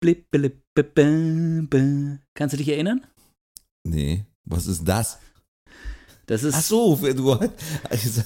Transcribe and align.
Blip, 0.00 0.30
blip. 0.30 0.58
Kannst 2.34 2.52
du 2.52 2.58
dich 2.58 2.68
erinnern? 2.68 3.06
Nee, 3.84 4.26
was 4.44 4.66
ist 4.66 4.84
das? 4.84 5.18
Das 6.26 6.42
ist 6.42 6.56
Ach 6.56 6.62
so, 6.62 6.96
du, 6.96 7.32
also, 7.88 8.22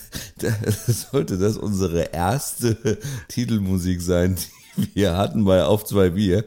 sollte 0.88 1.38
das 1.38 1.56
unsere 1.56 2.12
erste 2.12 2.98
Titelmusik 3.28 4.02
sein, 4.02 4.36
die 4.76 4.96
wir 4.96 5.16
hatten 5.16 5.44
bei 5.44 5.62
Auf 5.62 5.84
zwei 5.84 6.10
Bier. 6.10 6.44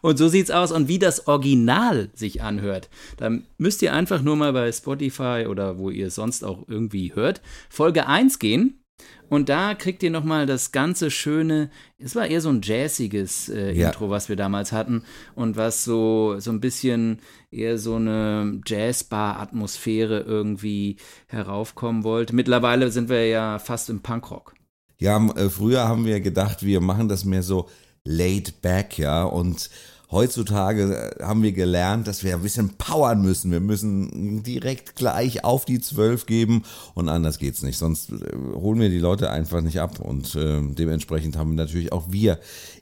Und 0.00 0.18
so 0.18 0.26
sieht's 0.26 0.50
aus. 0.50 0.72
Und 0.72 0.88
wie 0.88 0.98
das 0.98 1.28
Original 1.28 2.10
sich 2.14 2.42
anhört, 2.42 2.90
da 3.18 3.30
müsst 3.56 3.82
ihr 3.82 3.92
einfach 3.92 4.20
nur 4.20 4.34
mal 4.34 4.52
bei 4.52 4.72
Spotify 4.72 5.46
oder 5.48 5.78
wo 5.78 5.90
ihr 5.90 6.08
es 6.08 6.16
sonst 6.16 6.44
auch 6.44 6.64
irgendwie 6.66 7.14
hört, 7.14 7.40
Folge 7.68 8.08
1 8.08 8.40
gehen. 8.40 8.79
Und 9.28 9.48
da 9.48 9.74
kriegt 9.74 10.02
ihr 10.02 10.10
nochmal 10.10 10.46
das 10.46 10.72
ganze 10.72 11.10
schöne, 11.10 11.70
es 11.98 12.16
war 12.16 12.26
eher 12.26 12.40
so 12.40 12.48
ein 12.48 12.62
jazziges 12.62 13.48
äh, 13.48 13.72
Ja. 13.72 13.88
Intro, 13.88 14.10
was 14.10 14.28
wir 14.28 14.36
damals 14.36 14.72
hatten. 14.72 15.04
Und 15.36 15.56
was 15.56 15.84
so, 15.84 16.36
so 16.40 16.50
ein 16.50 16.60
bisschen 16.60 17.20
eher 17.50 17.78
so 17.78 17.94
eine 17.94 18.60
Jazzbar-Atmosphäre 18.66 20.20
irgendwie 20.20 20.96
heraufkommen 21.28 22.02
wollte. 22.02 22.34
Mittlerweile 22.34 22.90
sind 22.90 23.08
wir 23.08 23.26
ja 23.28 23.58
fast 23.58 23.88
im 23.88 24.00
Punkrock. 24.00 24.54
Ja, 24.98 25.24
äh, 25.36 25.48
früher 25.48 25.86
haben 25.86 26.04
wir 26.04 26.20
gedacht, 26.20 26.64
wir 26.64 26.80
machen 26.80 27.08
das 27.08 27.24
mehr 27.24 27.42
so 27.42 27.68
laid 28.04 28.62
back, 28.62 28.98
ja, 28.98 29.22
und 29.24 29.70
heutzutage 30.10 31.14
äh, 31.20 31.24
haben 31.24 31.42
wir 31.42 31.52
gelernt, 31.52 32.06
dass 32.06 32.24
wir 32.24 32.34
ein 32.34 32.42
bisschen 32.42 32.76
powern 32.76 33.22
müssen. 33.22 33.50
Wir 33.50 33.60
müssen 33.60 34.42
direkt 34.42 34.96
gleich 34.96 35.44
auf 35.44 35.64
die 35.64 35.80
12 35.80 36.26
geben 36.26 36.64
und 36.94 37.08
anders 37.08 37.38
geht's 37.38 37.62
nicht. 37.62 37.78
Sonst 37.78 38.10
äh, 38.10 38.16
holen 38.54 38.80
wir 38.80 38.88
die 38.88 38.98
Leute 38.98 39.30
einfach 39.30 39.60
nicht 39.60 39.80
ab 39.80 40.00
und 40.00 40.34
äh, 40.34 40.60
dementsprechend 40.62 41.36
haben 41.36 41.54
natürlich 41.54 41.92
auch 41.92 42.10
wir 42.10 42.38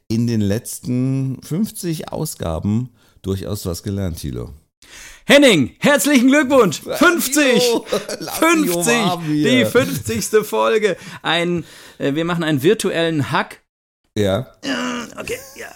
in 0.08 0.26
den 0.26 0.40
letzten 0.40 1.40
50 1.42 2.12
Ausgaben 2.12 2.90
durchaus 3.22 3.66
was 3.66 3.82
gelernt, 3.82 4.18
Thilo. 4.18 4.50
Henning, 5.26 5.72
herzlichen 5.80 6.28
Glückwunsch! 6.28 6.80
50! 6.80 7.60
Tilo, 7.60 7.86
lass 8.20 8.40
mich 8.40 8.70
50! 8.70 8.94
umarmen 8.94 9.32
Die 9.34 9.48
hier. 9.48 9.66
50. 9.66 10.24
Folge. 10.46 10.96
Ein, 11.20 11.64
äh, 11.98 12.14
wir 12.14 12.24
machen 12.24 12.42
einen 12.44 12.62
virtuellen 12.62 13.30
Hack. 13.30 13.60
Ja, 14.16 14.46
Okay, 15.18 15.38
ja, 15.56 15.66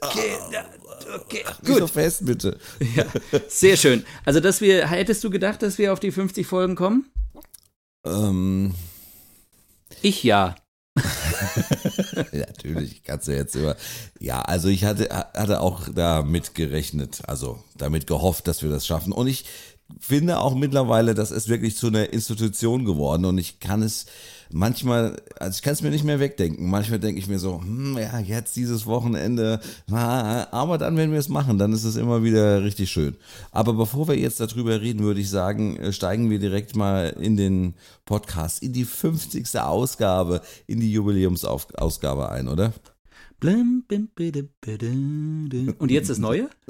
okay, 0.00 0.38
ja, 0.50 0.64
okay. 1.14 1.44
nicht 1.62 1.78
so 1.78 1.86
fest 1.86 2.24
bitte. 2.24 2.58
Ja, 2.96 3.04
sehr 3.48 3.76
schön. 3.76 4.04
Also, 4.24 4.40
dass 4.40 4.60
wir, 4.60 4.88
hättest 4.88 5.22
du 5.24 5.30
gedacht, 5.30 5.62
dass 5.62 5.78
wir 5.78 5.92
auf 5.92 6.00
die 6.00 6.12
50 6.12 6.46
Folgen 6.46 6.74
kommen? 6.74 7.10
Ähm, 8.04 8.74
Ich 10.02 10.22
ja. 10.22 10.54
Natürlich 12.32 13.02
kannst 13.02 13.28
du 13.28 13.32
jetzt 13.32 13.54
immer. 13.54 13.76
Ja, 14.18 14.40
also 14.42 14.68
ich 14.68 14.84
hatte, 14.84 15.08
hatte 15.10 15.60
auch 15.60 15.88
damit 15.94 16.54
gerechnet, 16.54 17.22
also 17.26 17.62
damit 17.76 18.06
gehofft, 18.06 18.48
dass 18.48 18.62
wir 18.62 18.70
das 18.70 18.86
schaffen. 18.86 19.12
Und 19.12 19.28
ich 19.28 19.44
finde 20.00 20.40
auch 20.40 20.54
mittlerweile, 20.54 21.14
das 21.14 21.30
ist 21.30 21.48
wirklich 21.48 21.76
zu 21.76 21.88
einer 21.88 22.12
Institution 22.12 22.84
geworden 22.84 23.24
und 23.24 23.38
ich 23.38 23.60
kann 23.60 23.82
es 23.82 24.06
manchmal, 24.50 25.20
also 25.38 25.56
ich 25.56 25.62
kann 25.62 25.72
es 25.72 25.82
mir 25.82 25.90
nicht 25.90 26.04
mehr 26.04 26.20
wegdenken. 26.20 26.68
Manchmal 26.68 26.98
denke 26.98 27.20
ich 27.20 27.28
mir 27.28 27.38
so, 27.38 27.60
hm, 27.60 27.98
ja, 27.98 28.18
jetzt 28.18 28.56
dieses 28.56 28.86
Wochenende, 28.86 29.60
aber 29.90 30.78
dann, 30.78 30.96
wenn 30.96 31.12
wir 31.12 31.18
es 31.18 31.28
machen, 31.28 31.58
dann 31.58 31.72
ist 31.72 31.84
es 31.84 31.96
immer 31.96 32.22
wieder 32.22 32.62
richtig 32.62 32.90
schön. 32.90 33.16
Aber 33.50 33.72
bevor 33.74 34.08
wir 34.08 34.16
jetzt 34.16 34.40
darüber 34.40 34.80
reden, 34.80 35.00
würde 35.00 35.20
ich 35.20 35.30
sagen, 35.30 35.76
äh, 35.76 35.92
steigen 35.92 36.30
wir 36.30 36.38
direkt 36.38 36.76
mal 36.76 37.14
in 37.20 37.36
den 37.36 37.74
Podcast, 38.04 38.62
in 38.62 38.72
die 38.72 38.84
50. 38.84 39.58
Ausgabe, 39.58 40.42
in 40.66 40.80
die 40.80 40.92
Jubiläumsausgabe 40.92 42.30
ein, 42.30 42.48
oder? 42.48 42.72
Und 45.78 45.90
jetzt 45.90 46.10
das 46.10 46.18
Neue? 46.18 46.48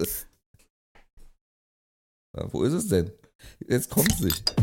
Wo 2.51 2.63
ist 2.63 2.75
es 2.75 2.89
denn? 2.89 3.11
Jetzt 3.67 3.91
kommt 3.91 4.13
es 4.13 4.21
nicht. 4.21 4.55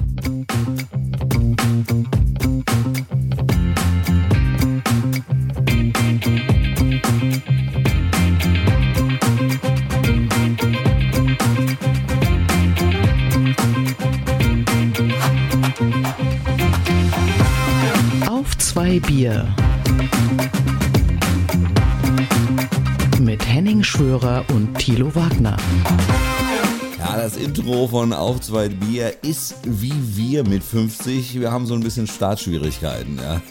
Bier. 19.00 19.48
Mit 23.20 23.46
Henning 23.48 23.84
Schwörer 23.84 24.46
und 24.54 24.78
Thilo 24.78 25.14
Wagner. 25.16 25.58
Ja, 26.98 27.18
das 27.18 27.38
Intro 27.38 27.88
von 27.88 28.14
Auf 28.14 28.42
zwei 28.42 28.70
Bier 28.70 29.14
ist 29.22 29.56
wie 29.64 29.94
wir 30.16 30.48
mit 30.48 30.64
50. 30.64 31.40
Wir 31.40 31.52
haben 31.52 31.66
so 31.66 31.74
ein 31.74 31.82
bisschen 31.82 32.08
Startschwierigkeiten. 32.08 33.18
Ja. 33.18 33.42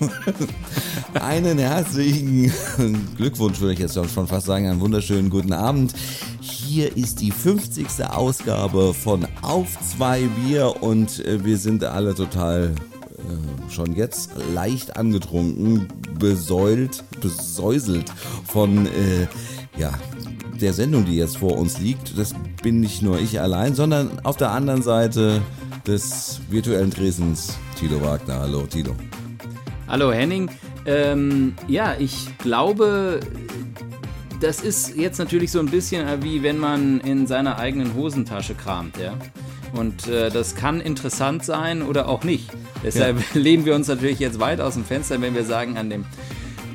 Einen 1.21 1.59
herzlichen 1.59 2.53
Glückwunsch, 3.17 3.61
würde 3.61 3.75
ich 3.75 3.79
jetzt 3.79 3.95
schon 3.95 4.27
fast 4.27 4.47
sagen. 4.47 4.69
Einen 4.69 4.81
wunderschönen 4.81 5.31
guten 5.31 5.53
Abend. 5.53 5.95
Hier 6.41 6.97
ist 6.97 7.21
die 7.21 7.31
50. 7.31 7.87
Ausgabe 8.11 8.95
von 8.95 9.27
Auf 9.43 9.79
zwei 9.81 10.23
Bier 10.23 10.83
und 10.83 11.25
äh, 11.25 11.45
wir 11.45 11.59
sind 11.59 11.85
alle 11.85 12.15
total 12.15 12.75
äh, 13.25 13.71
schon 13.71 13.95
jetzt 13.95 14.31
leicht 14.53 14.97
angetrunken, 14.97 15.89
besäult, 16.19 17.05
besäuselt 17.21 18.11
von 18.47 18.87
äh, 18.87 19.27
ja, 19.77 19.93
der 20.61 20.73
Sendung, 20.73 21.05
die 21.05 21.17
jetzt 21.17 21.39
vor 21.39 21.59
uns 21.59 21.79
liegt. 21.79 22.19
Das 22.19 22.35
bin 22.63 22.81
nicht 22.81 23.03
nur 23.03 23.19
ich 23.19 23.41
allein, 23.41 23.75
sondern 23.75 24.21
auf 24.25 24.37
der 24.37 24.51
anderen 24.51 24.83
Seite 24.83 25.43
des 25.87 26.41
virtuellen 26.49 26.91
Tresens 26.91 27.57
Tilo 27.79 28.01
Wagner. 28.01 28.41
Hallo 28.41 28.63
Tilo. 28.67 28.95
Hallo 29.89 30.13
Henning. 30.13 30.51
Ähm, 30.87 31.55
ja, 31.67 31.95
ich 31.99 32.37
glaube, 32.39 33.21
das 34.41 34.61
ist 34.61 34.97
jetzt 34.97 35.19
natürlich 35.19 35.51
so 35.51 35.59
ein 35.59 35.67
bisschen 35.67 36.07
wie 36.23 36.43
wenn 36.43 36.59
man 36.59 37.01
in 37.01 37.27
seiner 37.27 37.59
eigenen 37.59 37.95
Hosentasche 37.95 38.55
kramt, 38.55 38.99
ja. 38.99 39.15
Und 39.75 40.07
äh, 40.09 40.31
das 40.31 40.55
kann 40.55 40.81
interessant 40.81 41.45
sein 41.45 41.83
oder 41.83 42.09
auch 42.09 42.25
nicht. 42.25 42.51
Deshalb 42.83 43.19
lehnen 43.35 43.65
wir 43.65 43.75
uns 43.75 43.89
natürlich 43.89 44.19
jetzt 44.19 44.41
weit 44.41 44.61
aus 44.61 44.75
dem 44.75 44.85
Fenster, 44.85 45.21
wenn 45.21 45.35
wir 45.35 45.45
sagen, 45.45 45.77
an 45.77 45.91
dem 45.91 46.05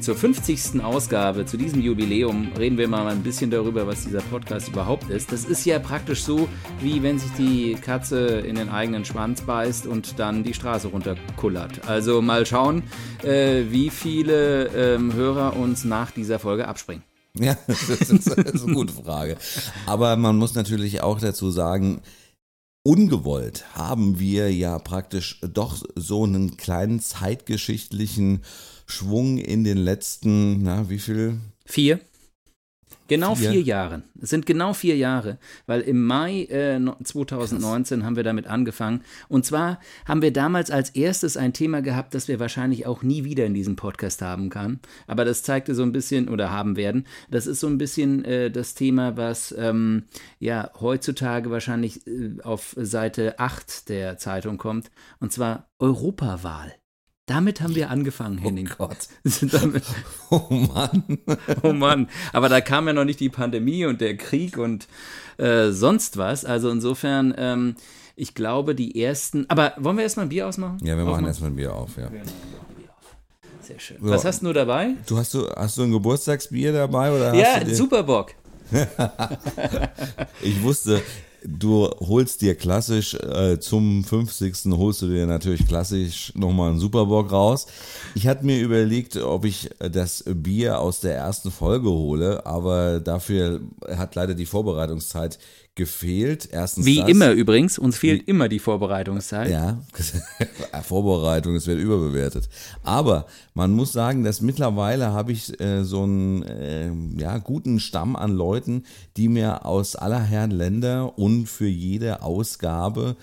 zur 0.02 0.16
50. 0.16 0.82
Ausgabe, 0.82 1.46
zu 1.46 1.58
diesem 1.58 1.82
Jubiläum, 1.82 2.52
reden 2.58 2.78
wir 2.78 2.88
mal 2.88 3.08
ein 3.08 3.22
bisschen 3.22 3.52
darüber, 3.52 3.86
was 3.86 4.06
dieser 4.06 4.22
Podcast 4.22 4.70
überhaupt 4.70 5.10
ist. 5.10 5.32
Das 5.32 5.44
ist 5.44 5.66
ja 5.66 5.78
praktisch 5.78 6.24
so, 6.24 6.48
wie 6.80 7.04
wenn 7.04 7.20
sich 7.20 7.32
die 7.38 7.76
Katze 7.76 8.40
in 8.40 8.56
den 8.56 8.70
eigenen 8.70 9.04
Schwanz 9.04 9.42
beißt 9.42 9.88
und 9.88 10.18
dann 10.18 10.44
die 10.44 10.54
Straße 10.54 10.88
runterkullert. 10.88 11.88
Also 11.88 12.22
mal 12.22 12.46
schauen, 12.46 12.84
äh, 13.24 13.64
wie 13.70 13.90
viele 13.90 14.68
ähm, 14.68 15.14
Hörer 15.14 15.58
uns 15.58 15.84
nach 15.84 16.12
dieser 16.12 16.40
Folge 16.40 16.68
abspringen. 16.68 17.04
Ja, 17.38 17.58
das 17.68 17.90
ist, 17.90 18.10
das 18.10 18.38
ist 18.38 18.64
eine 18.64 18.74
gute 18.74 18.94
Frage. 18.94 19.38
Aber 19.86 20.16
man 20.16 20.38
muss 20.38 20.56
natürlich 20.56 21.02
auch 21.02 21.20
dazu 21.20 21.52
sagen, 21.52 22.02
ungewollt 22.84 23.76
haben 23.76 24.20
wir 24.20 24.54
ja 24.54 24.80
praktisch 24.80 25.40
doch 25.42 25.82
so 25.96 26.24
einen 26.24 26.58
kleinen 26.58 27.00
zeitgeschichtlichen 27.00 28.44
Schwung 28.86 29.38
in 29.38 29.64
den 29.64 29.78
letzten, 29.78 30.64
na, 30.64 30.90
wie 30.90 31.00
viel? 31.00 31.40
Vier. 31.66 32.00
Genau 33.10 33.36
Vier. 33.36 33.52
vier, 33.52 33.62
Jahre. 33.62 34.04
Es 34.22 34.30
sind 34.30 34.46
genau 34.46 34.74
vier 34.74 34.96
Jahre, 34.96 35.38
weil 35.66 35.82
im 35.82 36.06
Mai 36.06 36.44
äh, 36.50 36.80
no- 36.80 36.96
2019 37.04 38.06
haben 38.06 38.16
wir 38.16 38.24
damit 38.24 38.48
angefangen. 38.48 39.02
Und 39.28 39.46
zwar 39.46 39.80
haben 40.06 40.22
wir 40.22 40.32
damals 40.32 40.72
als 40.72 40.92
erstes 40.92 41.36
ein 41.38 41.54
Thema 41.54 41.82
gehabt, 41.82 42.14
das 42.14 42.28
wir 42.28 42.40
wahrscheinlich 42.40 42.86
auch 42.86 43.04
nie 43.04 43.24
wieder 43.24 43.46
in 43.46 43.54
diesem 43.54 43.76
Podcast 43.76 44.22
haben 44.22 44.50
kann. 44.50 44.80
Aber 45.08 45.26
das 45.26 45.44
zeigte 45.44 45.76
so 45.76 45.84
ein 45.84 45.92
bisschen 45.92 46.30
oder 46.30 46.52
haben 46.52 46.76
werden. 46.78 47.06
Das 47.30 47.48
ist 47.48 47.60
so 47.60 47.68
ein 47.68 47.78
bisschen 47.78 48.24
äh, 48.26 48.52
das 48.52 48.76
Thema, 48.76 49.18
was 49.18 49.54
ähm, 49.58 50.04
ja 50.40 50.72
heutzutage 50.80 51.52
wahrscheinlich 51.52 52.06
äh, 52.08 52.38
auf 52.44 52.76
Seite 52.78 53.40
8 53.40 53.90
der 53.90 54.18
Zeitung 54.18 54.58
kommt. 54.58 54.92
Und 55.20 55.34
zwar 55.34 55.70
Europawahl. 55.80 56.74
Damit 57.30 57.62
haben 57.62 57.76
wir 57.76 57.92
angefangen, 57.92 58.40
Henning. 58.40 58.68
Gott. 58.76 58.98
Damit, 59.52 59.84
Oh 60.32 60.48
Mann. 60.50 61.20
Oh 61.62 61.74
Mann, 61.74 62.10
aber 62.34 62.50
da 62.50 62.60
kam 62.60 62.88
ja 62.88 62.94
noch 62.94 63.06
nicht 63.06 63.20
die 63.20 63.30
Pandemie 63.30 63.86
und 63.86 64.02
der 64.02 64.18
Krieg 64.18 64.58
und 64.58 64.88
äh, 65.38 65.70
sonst 65.70 66.18
was. 66.18 66.44
Also 66.44 66.72
insofern, 66.72 67.36
ähm, 67.38 67.76
ich 68.16 68.34
glaube, 68.34 68.74
die 68.74 69.00
ersten. 69.00 69.46
Aber 69.48 69.74
wollen 69.78 69.98
wir 69.98 70.04
erstmal 70.04 70.26
ein 70.26 70.30
Bier 70.30 70.48
ausmachen? 70.48 70.80
Ja, 70.82 70.98
wir 70.98 71.06
machen 71.06 71.28
erstmal 71.28 71.52
ein 71.52 71.56
Bier 71.56 71.76
auf, 71.76 71.98
ja. 71.98 72.10
Sehr 73.62 73.80
schön. 73.80 73.98
So. 74.02 74.10
Was 74.10 74.26
hast 74.26 74.42
du 74.42 74.52
dabei? 74.52 74.96
Du 75.06 75.16
hast 75.20 75.32
du 75.36 75.48
hast 75.56 75.78
du 75.78 75.84
ein 75.84 75.92
Geburtstagsbier 75.92 76.74
dabei 76.74 77.12
oder 77.12 77.32
hast 77.32 77.38
Ja, 77.38 77.76
Superbock. 77.76 78.34
Ich 80.42 80.64
wusste, 80.64 81.04
du 81.44 81.90
holst 82.00 82.42
dir 82.42 82.56
klassisch 82.56 83.14
äh, 83.16 83.60
zum 83.60 84.04
50. 84.04 84.72
holst 84.72 85.02
du 85.02 85.08
dir 85.08 85.26
natürlich 85.26 85.68
klassisch 85.68 86.34
nochmal 86.36 86.72
einen 86.72 86.80
Superbock 86.80 87.32
raus. 87.32 87.68
Ich 88.16 88.28
hatte 88.28 88.46
mir 88.46 88.60
überlegt, 88.60 89.18
ob 89.18 89.46
ich 89.46 89.70
das 89.80 90.24
Bier 90.28 90.80
aus 90.80 91.00
der 91.00 91.16
ersten 91.16 91.52
Folge 91.52 91.90
hole, 91.90 92.46
aber 92.46 93.00
dafür 93.00 93.62
hat 93.88 94.16
leider 94.16 94.34
die 94.34 94.46
Vorbereitungszeit 94.46 95.40
gefehlt. 95.80 96.50
Erstens 96.52 96.86
Wie 96.86 96.98
das. 96.98 97.08
immer 97.08 97.32
übrigens, 97.32 97.80
uns 97.80 97.98
fehlt 97.98 98.28
immer 98.28 98.50
die 98.50 98.60
Vorbereitungszeit. 98.60 99.50
Ja, 99.50 99.82
Vorbereitung, 100.84 101.56
es 101.56 101.68
wird 101.68 101.80
überbewertet. 101.80 102.50
Aber 102.84 103.28
man 103.54 103.72
muss 103.72 103.94
sagen, 103.94 104.26
dass 104.26 104.42
mittlerweile 104.42 105.14
habe 105.14 105.32
ich 105.32 105.58
äh, 105.62 105.86
so 105.86 106.04
einen 106.04 106.44
äh, 106.44 106.92
ja, 107.18 107.38
guten 107.38 107.80
Stamm 107.80 108.18
an 108.18 108.34
Leuten, 108.34 108.84
die 109.16 109.30
mir 109.30 109.66
aus 109.66 109.96
aller 109.96 110.22
Herren 110.22 110.52
Länder 110.52 111.18
und 111.18 111.48
für 111.48 111.70
jede 111.70 112.24
Ausgabe 112.24 113.16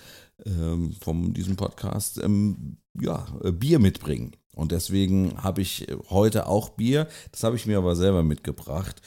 ähm, 0.43 0.95
von 0.99 1.35
diesem 1.35 1.57
Podcast 1.57 2.19
ähm, 2.23 2.77
ja, 2.99 3.27
äh, 3.43 3.51
Bier 3.51 3.77
mitbringen. 3.77 4.31
Und 4.55 4.71
deswegen 4.71 5.35
habe 5.43 5.61
ich 5.61 5.85
heute 6.09 6.47
auch 6.47 6.69
Bier. 6.69 7.07
Das 7.31 7.43
habe 7.43 7.55
ich 7.55 7.67
mir 7.67 7.77
aber 7.77 7.95
selber 7.95 8.23
mitgebracht. 8.23 8.99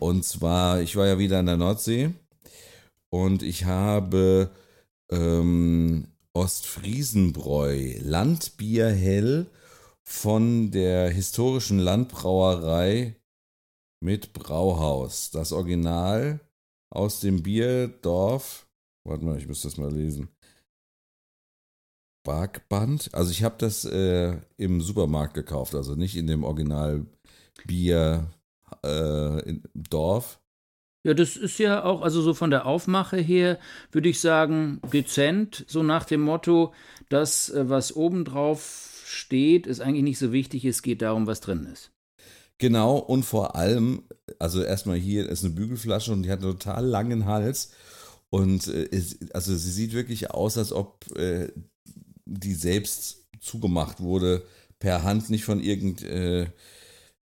Und 0.00 0.24
zwar, 0.24 0.80
ich 0.80 0.96
war 0.96 1.06
ja 1.06 1.20
wieder 1.20 1.38
in 1.38 1.46
der 1.46 1.56
Nordsee 1.56 2.12
und 3.10 3.42
ich 3.42 3.64
habe 3.64 4.50
ähm, 5.10 6.08
Ostfriesenbräu, 6.34 7.98
Landbier 8.00 8.90
hell 8.90 9.46
von 10.04 10.70
der 10.70 11.10
historischen 11.10 11.78
Landbrauerei 11.78 13.16
mit 14.02 14.32
Brauhaus. 14.32 15.30
Das 15.30 15.52
Original 15.52 16.40
aus 16.90 17.20
dem 17.20 17.42
Bierdorf. 17.42 18.68
Warte 19.04 19.24
mal, 19.24 19.38
ich 19.38 19.48
muss 19.48 19.62
das 19.62 19.76
mal 19.76 19.92
lesen. 19.92 20.28
Barkband. 22.24 23.14
Also 23.14 23.30
ich 23.30 23.42
habe 23.42 23.56
das 23.58 23.84
äh, 23.84 24.36
im 24.56 24.80
Supermarkt 24.80 25.34
gekauft, 25.34 25.74
also 25.74 25.94
nicht 25.94 26.16
in 26.16 26.26
dem 26.26 26.44
Original 26.44 27.06
Bier 27.66 28.30
äh, 28.82 29.54
Dorf. 29.74 30.40
Ja, 31.06 31.14
das 31.14 31.36
ist 31.36 31.58
ja 31.58 31.84
auch, 31.84 32.02
also 32.02 32.20
so 32.20 32.34
von 32.34 32.50
der 32.50 32.66
Aufmache 32.66 33.16
her, 33.16 33.60
würde 33.92 34.08
ich 34.08 34.18
sagen, 34.18 34.80
dezent, 34.92 35.64
so 35.68 35.84
nach 35.84 36.02
dem 36.04 36.20
Motto, 36.20 36.74
das, 37.08 37.48
äh, 37.48 37.68
was 37.68 37.94
obendrauf 37.94 39.04
steht, 39.06 39.68
ist 39.68 39.78
eigentlich 39.80 40.02
nicht 40.02 40.18
so 40.18 40.32
wichtig, 40.32 40.64
es 40.64 40.82
geht 40.82 41.02
darum, 41.02 41.28
was 41.28 41.40
drin 41.40 41.68
ist. 41.72 41.92
Genau, 42.58 42.98
und 42.98 43.22
vor 43.22 43.54
allem, 43.54 44.02
also 44.40 44.60
erstmal 44.60 44.96
hier 44.96 45.28
ist 45.28 45.44
eine 45.44 45.54
Bügelflasche 45.54 46.12
und 46.12 46.24
die 46.24 46.30
hat 46.32 46.42
einen 46.42 46.58
total 46.58 46.84
langen 46.84 47.26
Hals. 47.26 47.70
Und 48.28 48.66
äh, 48.66 48.86
ist, 48.86 49.32
also 49.32 49.54
sie 49.54 49.70
sieht 49.70 49.92
wirklich 49.92 50.32
aus, 50.32 50.58
als 50.58 50.72
ob 50.72 51.06
äh, 51.16 51.52
die 52.24 52.54
selbst 52.54 53.28
zugemacht 53.38 54.00
wurde 54.00 54.42
per 54.80 55.04
Hand, 55.04 55.30
nicht 55.30 55.44
von 55.44 55.62
irgend, 55.62 56.02
äh, 56.02 56.48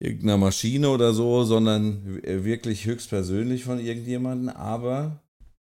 irgendeiner 0.04 0.38
Maschine 0.38 0.90
oder 0.90 1.14
so, 1.14 1.44
sondern 1.44 2.22
wirklich 2.24 2.86
höchstpersönlich 2.86 3.64
von 3.64 3.80
irgendjemandem. 3.80 4.50
Aber 4.50 5.24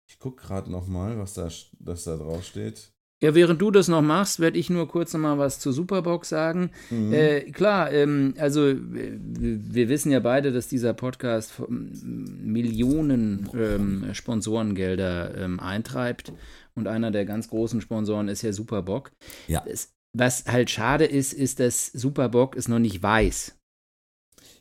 ich 0.08 0.18
gucke 0.18 0.44
gerade 0.44 0.70
nochmal, 0.70 1.18
was 1.18 1.34
da, 1.34 1.48
was 1.78 2.04
da 2.04 2.16
drauf 2.16 2.44
steht. 2.44 2.90
Ja, 3.22 3.34
während 3.34 3.62
du 3.62 3.70
das 3.70 3.88
noch 3.88 4.02
machst, 4.02 4.40
werde 4.40 4.58
ich 4.58 4.68
nur 4.68 4.86
kurz 4.86 5.14
noch 5.14 5.20
mal 5.20 5.38
was 5.38 5.58
zur 5.58 5.72
Superbox 5.72 6.28
sagen. 6.28 6.70
Mhm. 6.90 7.12
Äh, 7.12 7.40
klar, 7.52 7.90
ähm, 7.90 8.34
also 8.36 8.74
wir 8.76 9.88
wissen 9.88 10.10
ja 10.12 10.20
beide, 10.20 10.52
dass 10.52 10.68
dieser 10.68 10.92
Podcast 10.92 11.54
Millionen 11.68 13.48
ähm, 13.54 14.12
Sponsorengelder 14.12 15.38
ähm, 15.38 15.58
eintreibt 15.58 16.34
und 16.74 16.86
einer 16.86 17.10
der 17.12 17.24
ganz 17.24 17.48
großen 17.48 17.80
Sponsoren 17.80 18.28
ist 18.28 18.42
ja 18.42 18.52
Superbock. 18.52 19.12
Ja. 19.46 19.64
Das, 19.66 19.94
was 20.12 20.44
halt 20.46 20.68
schade 20.68 21.06
ist, 21.06 21.32
ist, 21.32 21.60
dass 21.60 21.86
Superbock 21.86 22.56
es 22.56 22.68
noch 22.68 22.78
nicht 22.78 23.02
weiß. 23.02 23.56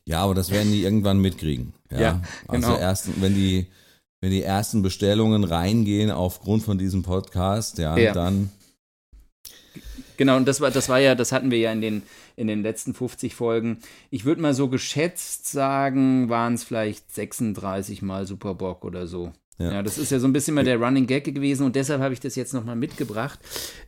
Ja, 0.06 0.20
aber 0.20 0.36
das 0.36 0.52
werden 0.52 0.72
die 0.72 0.84
irgendwann 0.84 1.20
mitkriegen. 1.20 1.74
Ja, 1.92 2.00
ja 2.00 2.22
genau. 2.50 2.68
Also 2.68 2.80
erst, 2.80 3.22
wenn 3.22 3.36
die, 3.36 3.68
wenn 4.22 4.32
die 4.32 4.44
ersten 4.44 4.82
Bestellungen 4.82 5.44
reingehen 5.44 6.12
aufgrund 6.12 6.64
von 6.64 6.78
diesem 6.78 7.04
Podcast, 7.04 7.78
ja, 7.78 7.98
ja. 7.98 8.14
dann. 8.14 8.50
Genau, 10.18 10.38
und 10.38 10.48
das 10.48 10.62
war, 10.62 10.72
das 10.72 10.90
war 10.90 11.00
ja, 11.00 11.16
das 11.16 11.32
hatten 11.32 11.52
wir 11.52 11.58
ja 11.58 11.72
in 11.72 11.82
den, 11.82 12.04
in 12.36 12.48
den 12.48 12.62
letzten 12.62 12.94
50 12.94 13.34
Folgen. 13.34 13.80
Ich 14.12 14.26
würde 14.26 14.42
mal 14.42 14.54
so 14.54 14.68
geschätzt 14.68 15.50
sagen, 15.50 16.30
waren 16.30 16.54
es 16.54 16.64
vielleicht 16.64 17.14
36 17.14 18.02
Mal 18.02 18.28
Superbock 18.28 18.86
oder 18.86 19.08
so. 19.08 19.32
Ja. 19.58 19.74
ja. 19.74 19.84
das 19.84 19.98
ist 19.98 20.12
ja 20.12 20.20
so 20.20 20.28
ein 20.28 20.34
bisschen 20.34 20.54
mal 20.54 20.64
der 20.64 20.78
Running 20.78 21.08
Gag 21.08 21.26
gewesen 21.26 21.66
und 21.66 21.76
deshalb 21.76 22.02
habe 22.02 22.14
ich 22.14 22.20
das 22.20 22.36
jetzt 22.36 22.54
nochmal 22.54 22.76
mitgebracht. 22.76 23.40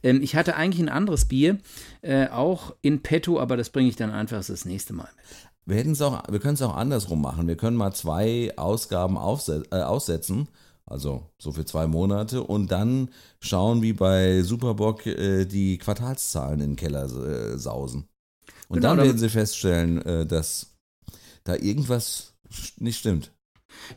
Ähm, 0.04 0.22
ich 0.22 0.36
hatte 0.36 0.56
eigentlich 0.56 0.82
ein 0.82 0.90
anderes 0.90 1.26
Bier, 1.26 1.58
äh, 2.02 2.28
auch 2.28 2.76
in 2.82 3.02
petto, 3.02 3.40
aber 3.40 3.58
das 3.58 3.70
bringe 3.70 3.90
ich 3.90 3.96
dann 3.96 4.12
einfach 4.12 4.44
das 4.46 4.66
nächste 4.66 4.94
Mal 4.94 5.10
mit. 5.16 5.55
Wir, 5.66 5.84
auch, 6.02 6.24
wir 6.30 6.40
können 6.40 6.54
es 6.54 6.62
auch 6.62 6.76
andersrum 6.76 7.22
machen. 7.22 7.48
Wir 7.48 7.58
können 7.58 7.78
mal 7.78 7.94
zwei 7.94 8.54
Ausgaben 8.56 9.18
aufset, 9.18 9.68
äh, 9.72 9.82
aussetzen, 9.82 10.48
also 10.86 11.32
so 11.40 11.52
für 11.52 11.66
zwei 11.66 11.88
Monate, 11.88 12.44
und 12.44 12.72
dann 12.72 13.10
schauen, 13.40 13.82
wie 13.82 13.94
bei 13.94 14.44
Superbock 14.44 15.08
äh, 15.08 15.46
die 15.46 15.78
Quartalszahlen 15.78 16.60
in 16.60 16.72
den 16.72 16.76
Keller 16.76 17.06
äh, 17.06 17.58
sausen. 17.58 18.08
Und 18.68 18.82
genau, 18.82 18.96
dann 18.96 19.06
werden 19.06 19.18
sie 19.18 19.30
feststellen, 19.30 20.02
äh, 20.04 20.26
dass 20.26 20.76
da 21.44 21.56
irgendwas 21.56 22.34
nicht 22.78 22.98
stimmt. 22.98 23.32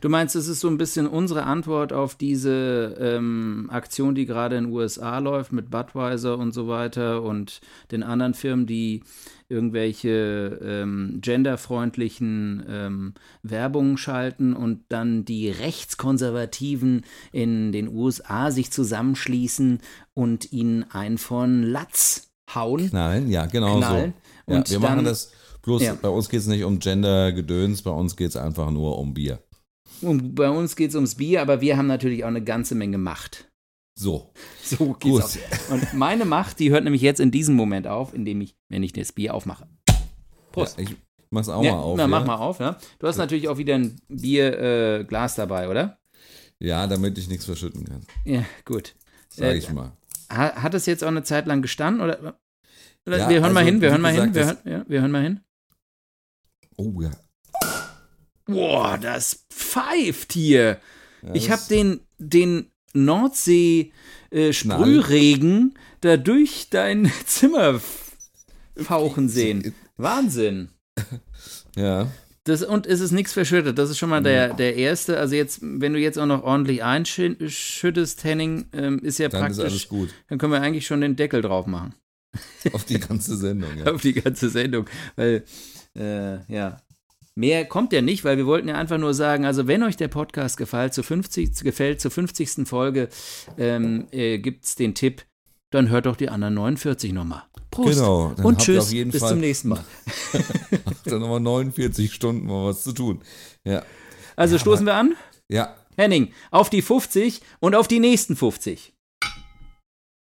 Du 0.01 0.09
meinst, 0.09 0.35
es 0.35 0.47
ist 0.47 0.59
so 0.59 0.67
ein 0.67 0.77
bisschen 0.77 1.07
unsere 1.07 1.43
Antwort 1.43 1.93
auf 1.93 2.15
diese 2.15 2.97
ähm, 2.99 3.69
Aktion, 3.71 4.15
die 4.15 4.25
gerade 4.25 4.57
in 4.57 4.65
den 4.65 4.73
USA 4.73 5.19
läuft 5.19 5.51
mit 5.51 5.69
Budweiser 5.69 6.37
und 6.37 6.53
so 6.53 6.67
weiter 6.67 7.21
und 7.23 7.61
den 7.91 8.03
anderen 8.03 8.33
Firmen, 8.33 8.65
die 8.65 9.03
irgendwelche 9.49 10.59
ähm, 10.63 11.19
genderfreundlichen 11.21 12.63
ähm, 12.69 13.13
Werbungen 13.41 13.97
schalten 13.97 14.53
und 14.53 14.83
dann 14.89 15.25
die 15.25 15.49
Rechtskonservativen 15.49 17.03
in 17.31 17.71
den 17.71 17.87
USA 17.87 18.51
sich 18.51 18.71
zusammenschließen 18.71 19.79
und 20.13 20.51
ihnen 20.53 20.85
einen 20.91 21.17
von 21.17 21.63
Latz 21.63 22.29
hauen. 22.53 22.89
Knallen, 22.89 23.29
ja, 23.29 23.47
genau 23.47 23.77
Knallen. 23.77 24.13
so. 24.47 24.53
Ja, 24.53 24.63
wir 24.69 24.79
dann, 24.79 24.81
machen 24.81 25.05
das, 25.05 25.31
bloß 25.63 25.81
ja. 25.81 25.97
bei 25.99 26.09
uns 26.09 26.29
geht 26.29 26.41
es 26.41 26.47
nicht 26.47 26.63
um 26.63 26.79
Gender-Gedöns, 26.79 27.81
bei 27.81 27.91
uns 27.91 28.15
geht 28.15 28.29
es 28.29 28.35
einfach 28.35 28.71
nur 28.71 28.97
um 28.97 29.13
Bier. 29.13 29.39
Und 30.01 30.35
bei 30.35 30.49
uns 30.49 30.75
geht 30.75 30.89
es 30.89 30.95
ums 30.95 31.15
Bier, 31.15 31.41
aber 31.41 31.61
wir 31.61 31.75
haben 31.75 31.87
natürlich 31.87 32.23
auch 32.23 32.29
eine 32.29 32.43
ganze 32.43 32.75
Menge 32.75 32.97
Macht. 32.97 33.48
So. 33.99 34.31
So 34.63 34.93
geht's 34.93 35.33
Gut. 35.33 35.71
Und 35.71 35.93
meine 35.93 36.23
Macht, 36.23 36.59
die 36.59 36.71
hört 36.71 36.85
nämlich 36.85 37.01
jetzt 37.01 37.19
in 37.19 37.31
diesem 37.31 37.55
Moment 37.55 37.85
auf, 37.85 38.13
indem 38.13 38.39
ich, 38.39 38.55
wenn 38.69 38.81
ich 38.81 38.93
das 38.93 39.11
Bier 39.11 39.33
aufmache. 39.33 39.67
Prost. 40.53 40.77
Ja, 40.77 40.85
ich 40.85 40.95
mach's 41.31 41.49
auch 41.49 41.61
ja, 41.61 41.73
mal 41.73 41.79
auf. 41.79 41.97
Na, 41.97 42.07
mach 42.07 42.25
mal 42.25 42.35
auf, 42.35 42.61
ja. 42.61 42.77
Du 42.99 43.07
hast 43.07 43.17
natürlich 43.17 43.49
auch 43.49 43.57
wieder 43.57 43.75
ein 43.75 43.99
Bierglas 44.07 45.33
äh, 45.33 45.41
dabei, 45.41 45.67
oder? 45.67 45.99
Ja, 46.59 46.87
damit 46.87 47.17
ich 47.17 47.27
nichts 47.27 47.43
verschütten 47.43 47.83
kann. 47.83 48.05
Ja, 48.23 48.45
gut. 48.63 48.95
Sag 49.27 49.47
äh, 49.47 49.57
ich 49.57 49.69
mal. 49.69 49.91
Hat, 50.29 50.55
hat 50.55 50.73
es 50.75 50.85
jetzt 50.85 51.03
auch 51.03 51.09
eine 51.09 51.23
Zeit 51.23 51.45
lang 51.45 51.61
gestanden? 51.61 52.01
Oder, 52.01 52.39
oder 53.05 53.17
ja, 53.17 53.27
wir 53.27 53.41
hören 53.41 53.43
also, 53.43 53.53
mal 53.53 53.65
hin, 53.65 53.81
wir 53.81 53.89
hören 53.89 54.01
mal 54.01 54.13
hin, 54.13 54.33
wir 54.33 54.45
hören, 54.45 54.57
ja, 54.63 54.85
wir 54.87 55.01
hören 55.01 55.11
mal 55.11 55.23
hin. 55.23 55.41
Oh 56.77 57.01
ja. 57.01 57.11
Boah, 58.45 58.97
das 58.97 59.45
pfeift 59.51 60.31
hier. 60.31 60.79
Ja, 61.21 61.33
ich 61.33 61.51
habe 61.51 61.63
den, 61.69 61.99
den 62.17 62.68
Nordsee-Sprühregen 62.93 65.73
äh, 65.75 65.79
da 66.01 66.17
durch 66.17 66.67
dein 66.69 67.09
Zimmer 67.25 67.79
fauchen 68.75 69.29
sehen. 69.29 69.73
Wahnsinn. 69.97 70.69
Ja. 71.75 72.07
Das, 72.45 72.63
und 72.63 72.87
es 72.87 72.99
ist 72.99 73.11
nichts 73.11 73.31
verschüttet. 73.31 73.77
Das 73.77 73.91
ist 73.91 73.99
schon 73.99 74.09
mal 74.09 74.23
der, 74.23 74.53
der 74.53 74.75
erste. 74.75 75.19
Also 75.19 75.35
jetzt, 75.35 75.59
wenn 75.61 75.93
du 75.93 75.99
jetzt 75.99 76.17
auch 76.17 76.25
noch 76.25 76.43
ordentlich 76.43 76.83
einschüttest, 76.83 78.23
Henning, 78.23 78.65
ähm, 78.73 78.99
ist 78.99 79.19
ja 79.19 79.29
dann 79.29 79.41
praktisch. 79.41 79.59
Ist 79.59 79.71
alles 79.71 79.87
gut. 79.87 80.09
Dann 80.27 80.39
können 80.39 80.51
wir 80.51 80.61
eigentlich 80.61 80.87
schon 80.87 81.01
den 81.01 81.15
Deckel 81.15 81.41
drauf 81.41 81.67
machen. 81.67 81.93
Auf 82.73 82.85
die 82.85 82.99
ganze 82.99 83.37
Sendung, 83.37 83.69
ja. 83.85 83.91
Auf 83.91 84.01
die 84.01 84.13
ganze 84.13 84.49
Sendung. 84.49 84.89
Weil, 85.15 85.43
äh, 85.95 86.39
ja, 86.51 86.81
Mehr 87.39 87.63
kommt 87.63 87.93
ja 87.93 88.01
nicht, 88.01 88.25
weil 88.25 88.35
wir 88.35 88.45
wollten 88.45 88.67
ja 88.67 88.75
einfach 88.75 88.97
nur 88.97 89.13
sagen, 89.13 89.45
also 89.45 89.65
wenn 89.65 89.81
euch 89.81 89.95
der 89.95 90.09
Podcast 90.09 90.57
gefällt, 90.57 90.93
zur 90.93 91.05
50, 91.05 91.63
gefällt, 91.63 92.01
zur 92.01 92.11
50. 92.11 92.67
Folge 92.67 93.07
ähm, 93.57 94.07
äh, 94.11 94.39
gibt 94.39 94.65
es 94.65 94.75
den 94.75 94.93
Tipp, 94.93 95.25
dann 95.71 95.87
hört 95.87 96.05
doch 96.05 96.17
die 96.17 96.27
anderen 96.27 96.55
49 96.55 97.13
nochmal. 97.13 97.43
Prost. 97.71 97.97
Genau. 97.97 98.35
Und 98.43 98.57
tschüss, 98.59 98.91
bis 98.91 99.19
Fall, 99.19 99.29
zum 99.29 99.39
nächsten 99.39 99.69
Mal. 99.69 99.85
dann 101.05 101.21
nochmal 101.21 101.39
49 101.39 102.13
Stunden 102.13 102.45
mal 102.45 102.65
was 102.65 102.83
zu 102.83 102.91
tun. 102.91 103.23
Ja. 103.65 103.85
Also 104.35 104.55
ja, 104.55 104.59
stoßen 104.59 104.85
wir 104.85 104.95
an? 104.95 105.15
Ja. 105.49 105.77
Henning, 105.95 106.33
auf 106.51 106.69
die 106.69 106.81
50 106.81 107.39
und 107.61 107.73
auf 107.73 107.87
die 107.87 108.01
nächsten 108.01 108.35
50. 108.35 108.93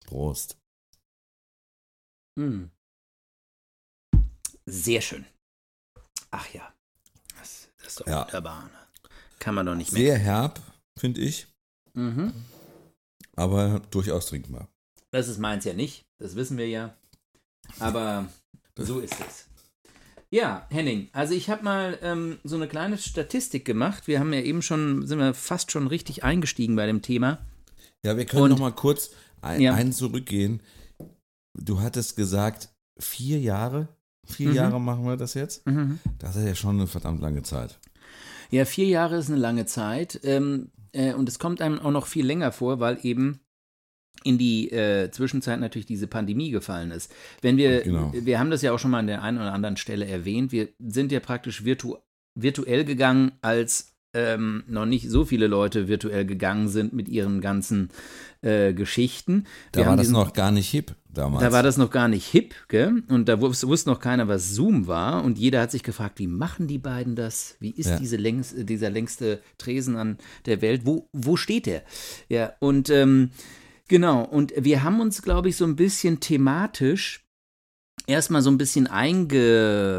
Prost. 0.06 0.58
Hm. 2.40 2.72
Sehr 4.66 5.02
schön. 5.02 5.26
Ach 6.30 6.48
ja 6.54 6.72
ist 7.86 8.00
doch 8.02 8.08
ja. 8.08 8.26
wunderbar. 8.26 8.64
Ne? 8.64 8.70
Kann 9.40 9.56
man 9.56 9.66
doch 9.66 9.76
nicht 9.76 9.92
mehr. 9.92 10.02
Sehr 10.02 10.18
herb, 10.18 10.60
finde 10.98 11.22
ich. 11.22 11.48
Mhm. 11.94 12.34
aber 13.36 13.82
durchaus 13.92 14.28
trinkbar. 14.28 14.70
Das 15.12 15.28
ist 15.28 15.40
meins 15.40 15.66
ja 15.66 15.74
nicht, 15.74 16.06
das 16.20 16.36
wissen 16.36 16.58
wir 16.58 16.70
ja. 16.70 16.96
Aber 17.80 18.28
so 18.78 19.00
ist 19.00 19.16
es. 19.28 19.48
Ja, 20.30 20.66
Henning, 20.70 21.10
also 21.12 21.34
ich 21.34 21.50
habe 21.50 21.64
mal 21.64 22.00
ähm, 22.02 22.40
so 22.46 22.56
eine 22.56 22.70
kleine 22.70 22.98
Statistik 22.98 23.66
gemacht. 23.66 24.08
Wir 24.08 24.22
haben 24.22 24.32
ja 24.32 24.40
eben 24.40 24.62
schon, 24.62 25.06
sind 25.06 25.20
wir 25.20 25.34
fast 25.34 25.72
schon 25.72 25.88
richtig 25.88 26.24
eingestiegen 26.24 26.78
bei 26.78 26.86
dem 26.86 27.02
Thema. 27.02 27.46
Ja, 28.06 28.16
wir 28.16 28.26
können 28.26 28.44
Und- 28.44 28.50
noch 28.52 28.60
mal 28.60 28.72
kurz 28.74 29.12
ein, 29.42 29.60
Ja. 29.60 29.74
einen 29.74 29.92
zurückgehen. 29.92 30.62
Du 31.54 31.82
hattest 31.82 32.16
gesagt, 32.16 32.70
vier 32.98 33.40
Jahre? 33.42 33.90
Vier 34.26 34.50
Mhm. 34.50 34.56
Jahre 34.56 34.82
machen 34.82 35.06
wir 35.06 35.18
das 35.18 35.34
jetzt? 35.34 35.64
Das 36.20 36.36
ist 36.36 36.46
ja 36.46 36.56
schon 36.56 36.78
eine 36.78 36.88
verdammt 36.88 37.22
lange 37.22 37.44
Zeit. 37.44 37.80
Ja, 38.50 38.66
vier 38.66 38.86
Jahre 38.88 39.18
ist 39.18 39.30
eine 39.30 39.40
lange 39.40 39.66
Zeit. 39.66 40.20
Ähm, 40.24 40.72
äh, 40.94 41.14
und 41.14 41.28
es 41.30 41.40
kommt 41.40 41.62
einem 41.62 41.80
auch 41.80 41.92
noch 41.92 42.06
viel 42.08 42.26
länger 42.26 42.52
vor, 42.52 42.80
weil 42.80 43.00
eben 43.04 43.40
in 44.24 44.38
die 44.38 44.70
äh, 44.72 45.10
Zwischenzeit 45.10 45.60
natürlich 45.60 45.86
diese 45.86 46.06
Pandemie 46.08 46.52
gefallen 46.52 46.92
ist. 46.92 47.12
Wenn 47.42 47.58
wir, 47.58 47.82
Genau. 47.82 48.14
wir 48.14 48.40
haben 48.40 48.52
das 48.52 48.62
ja 48.62 48.72
auch 48.72 48.78
schon 48.80 48.92
mal 48.92 49.00
an 49.00 49.08
der 49.08 49.24
einen 49.24 49.38
oder 49.38 49.54
anderen 49.54 49.78
Stelle 49.78 50.06
erwähnt, 50.06 50.52
wir 50.52 50.70
sind 50.80 51.12
ja 51.12 51.20
praktisch 51.20 51.64
virtu 51.66 51.96
virtuell 52.40 52.86
gegangen, 52.86 53.32
als 53.42 53.94
ähm, 54.14 54.64
noch 54.68 54.86
nicht 54.86 55.10
so 55.10 55.26
viele 55.26 55.48
Leute 55.48 55.88
virtuell 55.88 56.26
gegangen 56.26 56.68
sind 56.68 56.94
mit 56.94 57.08
ihren 57.10 57.42
ganzen 57.42 57.90
äh, 58.42 58.74
Geschichten. 58.74 59.46
Da 59.72 59.82
Wir 59.82 59.88
war 59.88 59.98
das 59.98 60.10
noch 60.10 60.34
gar 60.34 60.52
nicht 60.52 60.70
hip 60.70 60.94
damals. 61.14 61.44
da 61.44 61.52
war 61.52 61.64
das 61.64 61.78
noch 61.78 61.90
gar 61.92 62.08
nicht 62.08 62.26
hip, 62.28 62.54
gell? 62.68 63.04
Und 63.10 63.28
da 63.30 63.34
wus- 63.36 63.66
wusste 63.68 63.90
noch 63.90 64.00
keiner, 64.00 64.28
was 64.28 64.52
Zoom 64.54 64.88
war. 64.88 65.24
Und 65.24 65.38
jeder 65.38 65.62
hat 65.62 65.72
sich 65.72 65.84
gefragt, 65.84 66.20
wie 66.20 66.28
machen 66.28 66.68
die 66.68 66.78
beiden 66.78 67.16
das? 67.16 67.56
Wie 67.60 67.72
ist 67.72 67.90
Ja. 67.90 67.98
diese 68.00 68.18
längs, 68.18 68.54
dieser 68.56 68.90
längste 68.90 69.42
Tresen 69.58 69.96
an 69.96 70.18
der 70.46 70.62
Welt? 70.62 70.86
Wo, 70.86 71.08
wo 71.14 71.36
steht 71.38 71.66
der? 71.66 71.84
Ja, 72.30 72.54
und 72.60 72.90
ähm, 72.90 73.32
genau. 73.88 74.24
Und 74.24 74.54
wir 74.58 74.84
haben 74.84 75.00
uns, 75.02 75.22
glaube 75.22 75.50
ich, 75.50 75.56
so 75.58 75.66
ein 75.66 75.76
bisschen 75.76 76.20
thematisch 76.20 77.26
erstmal 78.08 78.42
so 78.42 78.50
ein 78.50 78.58
bisschen 78.58 78.88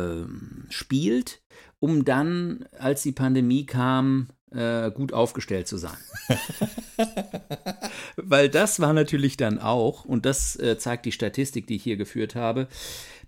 eingespielt, 0.08 1.40
um 1.80 2.04
dann, 2.04 2.64
als 2.78 3.02
die 3.02 3.12
Pandemie 3.12 3.66
kam, 3.66 4.28
äh, 4.54 4.90
gut 4.90 5.12
aufgestellt 5.12 5.68
zu 5.68 5.76
sein. 5.76 5.96
Weil 8.16 8.48
das 8.48 8.80
war 8.80 8.92
natürlich 8.92 9.36
dann 9.36 9.58
auch, 9.58 10.04
und 10.04 10.26
das 10.26 10.56
äh, 10.56 10.78
zeigt 10.78 11.06
die 11.06 11.12
Statistik, 11.12 11.66
die 11.66 11.76
ich 11.76 11.82
hier 11.82 11.96
geführt 11.96 12.34
habe, 12.34 12.68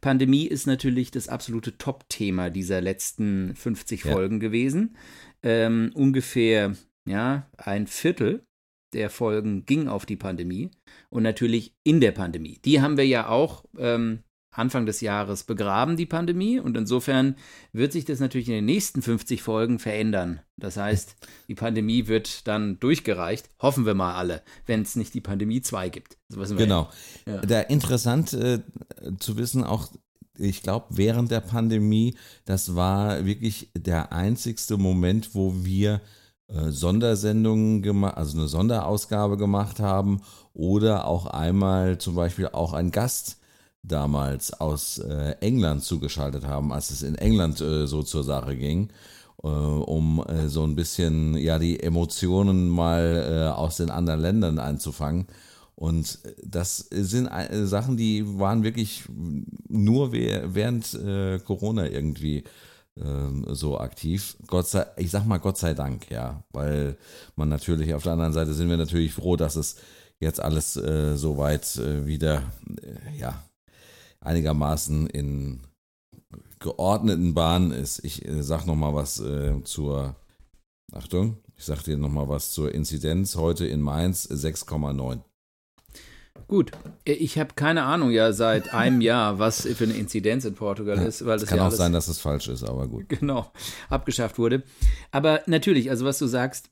Pandemie 0.01 0.47
ist 0.47 0.67
natürlich 0.67 1.11
das 1.11 1.29
absolute 1.29 1.79
Top-Thema 1.79 2.51
dieser 2.51 2.81
letzten 2.81 3.55
50 3.55 4.05
Ja. 4.05 4.13
Folgen 4.13 4.41
gewesen. 4.41 4.97
Ähm, 5.43 5.91
ungefähr, 5.95 6.75
ja, 7.09 7.49
ein 7.57 7.87
Viertel 7.87 8.45
der 8.93 9.11
Folgen 9.11 9.67
ging 9.67 9.89
auf 9.89 10.07
die 10.07 10.17
Pandemie 10.17 10.71
und 11.11 11.23
natürlich 11.23 11.75
in 11.85 12.01
der 12.01 12.13
Pandemie. 12.13 12.61
Die 12.65 12.81
haben 12.81 12.97
wir 12.97 13.07
ja 13.07 13.29
auch 13.29 13.65
ähm, 13.77 14.21
Anfang 14.55 14.87
des 14.87 15.01
Jahres 15.01 15.43
begraben, 15.43 15.97
die 15.97 16.07
Pandemie. 16.07 16.59
Und 16.59 16.77
insofern 16.77 17.37
wird 17.73 17.93
sich 17.93 18.05
das 18.05 18.21
natürlich 18.21 18.49
in 18.49 18.55
den 18.55 18.65
nächsten 18.65 19.03
50 19.03 19.43
Folgen 19.43 19.79
verändern. 19.79 20.41
Das 20.57 20.77
heißt, 20.77 21.17
die 21.49 21.55
Pandemie 21.55 22.07
wird 22.07 22.47
dann 22.47 22.79
durchgereicht, 22.79 23.51
hoffen 23.61 23.85
wir 23.87 23.95
mal 23.95 24.15
alle, 24.15 24.43
wenn 24.67 24.83
es 24.83 24.97
nicht 24.97 25.13
die 25.15 25.21
Pandemie 25.21 25.63
2 25.63 25.89
gibt. 25.89 26.17
Genau. 26.29 26.89
Ja. 27.27 27.41
Da 27.41 27.61
interessant 27.61 28.33
äh, 28.33 28.61
zu 29.19 29.37
wissen, 29.37 29.65
auch 29.65 29.89
ich 30.39 30.63
glaube, 30.63 30.87
während 30.91 31.31
der 31.31 31.41
Pandemie, 31.41 32.17
das 32.45 32.75
war 32.75 33.25
wirklich 33.25 33.71
der 33.77 34.13
einzigste 34.13 34.77
Moment, 34.77 35.35
wo 35.35 35.65
wir 35.65 36.01
äh, 36.49 36.71
Sondersendungen 36.71 37.83
gemacht, 37.83 38.17
also 38.17 38.39
eine 38.39 38.49
Sonderausgabe 38.49 39.37
gemacht 39.37 39.81
haben 39.81 40.23
oder 40.53 41.07
auch 41.07 41.27
einmal 41.27 41.99
zum 41.99 42.15
Beispiel 42.15 42.49
auch 42.49 42.73
ein 42.73 42.91
Gast 42.91 43.39
damals 43.87 44.53
aus 44.53 44.99
äh, 44.99 45.37
England 45.41 45.85
zugeschaltet 45.85 46.47
haben, 46.47 46.73
als 46.73 46.91
es 46.91 47.03
in 47.03 47.15
England 47.15 47.61
äh, 47.61 47.87
so 47.87 48.03
zur 48.03 48.25
Sache 48.25 48.57
ging, 48.57 48.89
äh, 49.43 49.47
um 49.47 50.25
äh, 50.27 50.49
so 50.49 50.65
ein 50.65 50.75
bisschen 50.75 51.37
ja 51.37 51.59
die 51.59 51.81
Emotionen 51.81 52.69
mal 52.69 53.51
äh, 53.53 53.55
aus 53.55 53.77
den 53.77 53.91
anderen 53.91 54.21
Ländern 54.21 54.59
einzufangen. 54.59 55.27
Und 55.77 56.21
das 56.43 56.79
sind 56.79 57.27
äh, 57.27 57.67
Sachen, 57.67 57.97
die 57.97 58.39
waren 58.39 58.63
wirklich 58.63 59.05
nur 59.69 60.13
während 60.13 60.95
äh, 60.95 61.39
Corona 61.41 61.89
irgendwie 61.89 62.45
ähm, 62.97 63.45
so 63.51 63.79
aktiv. 63.79 64.37
Gott 64.47 64.69
sei, 64.69 64.87
ich 64.97 65.11
sag 65.11 65.27
mal 65.27 65.39
Gott 65.39 65.59
sei 65.59 65.75
Dank, 65.75 66.11
ja, 66.11 66.43
weil 66.53 66.97
man 67.37 67.49
natürlich 67.49 67.93
auf 67.93 68.05
der 68.05 68.13
anderen 68.13 68.33
Seite 68.33 68.55
sind 68.55 68.71
wir 68.71 68.77
natürlich 68.77 69.13
froh, 69.13 69.37
dass 69.37 69.57
es 69.57 69.77
jetzt 70.21 70.41
alles 70.41 70.77
äh, 70.77 71.17
so 71.17 71.37
weit 71.37 71.77
wieder, 71.77 72.45
ja, 73.19 73.43
einigermaßen 74.25 75.07
in 75.07 75.61
geordneten 76.59 77.35
Bahnen 77.35 77.71
ist. 77.71 78.05
Ich 78.05 78.27
äh, 78.27 78.43
sag 78.43 78.67
noch 78.67 78.75
mal 78.75 78.95
was 78.95 79.21
äh, 79.21 79.63
zur, 79.65 80.17
Achtung, 80.93 81.39
ich 81.57 81.65
sag 81.65 81.83
dir 81.85 81.97
noch 81.97 82.09
mal 82.09 82.29
was 82.29 82.51
zur 82.51 82.75
Inzidenz 82.75 83.37
heute 83.37 83.67
in 83.67 83.81
Mainz 83.81 84.29
6,9. 84.29 85.21
Gut, 86.49 86.73
ich 87.05 87.39
habe 87.39 87.55
keine 87.55 87.85
Ahnung 87.85 88.11
ja 88.11 88.33
seit 88.33 88.75
einem 88.75 89.01
Jahr, 89.01 89.39
was 89.39 89.63
für 89.63 89.85
eine 89.85 89.95
Inzidenz 89.95 90.45
in 90.45 90.55
Portugal 90.55 90.99
ist, 90.99 91.25
weil 91.25 91.39
das 91.39 91.49
Kann 91.49 91.59
ja 91.59 91.69
auch 91.69 91.73
sein, 91.73 91.93
dass 91.93 92.09
es 92.09 92.19
falsch 92.19 92.49
ist, 92.49 92.65
aber 92.65 92.89
gut. 92.89 93.09
genau 93.09 93.51
abgeschafft 93.89 94.39
wurde. 94.39 94.63
Aber 95.13 95.43
natürlich, 95.47 95.91
also 95.91 96.05
was 96.05 96.19
du 96.19 96.27
sagst, 96.27 96.71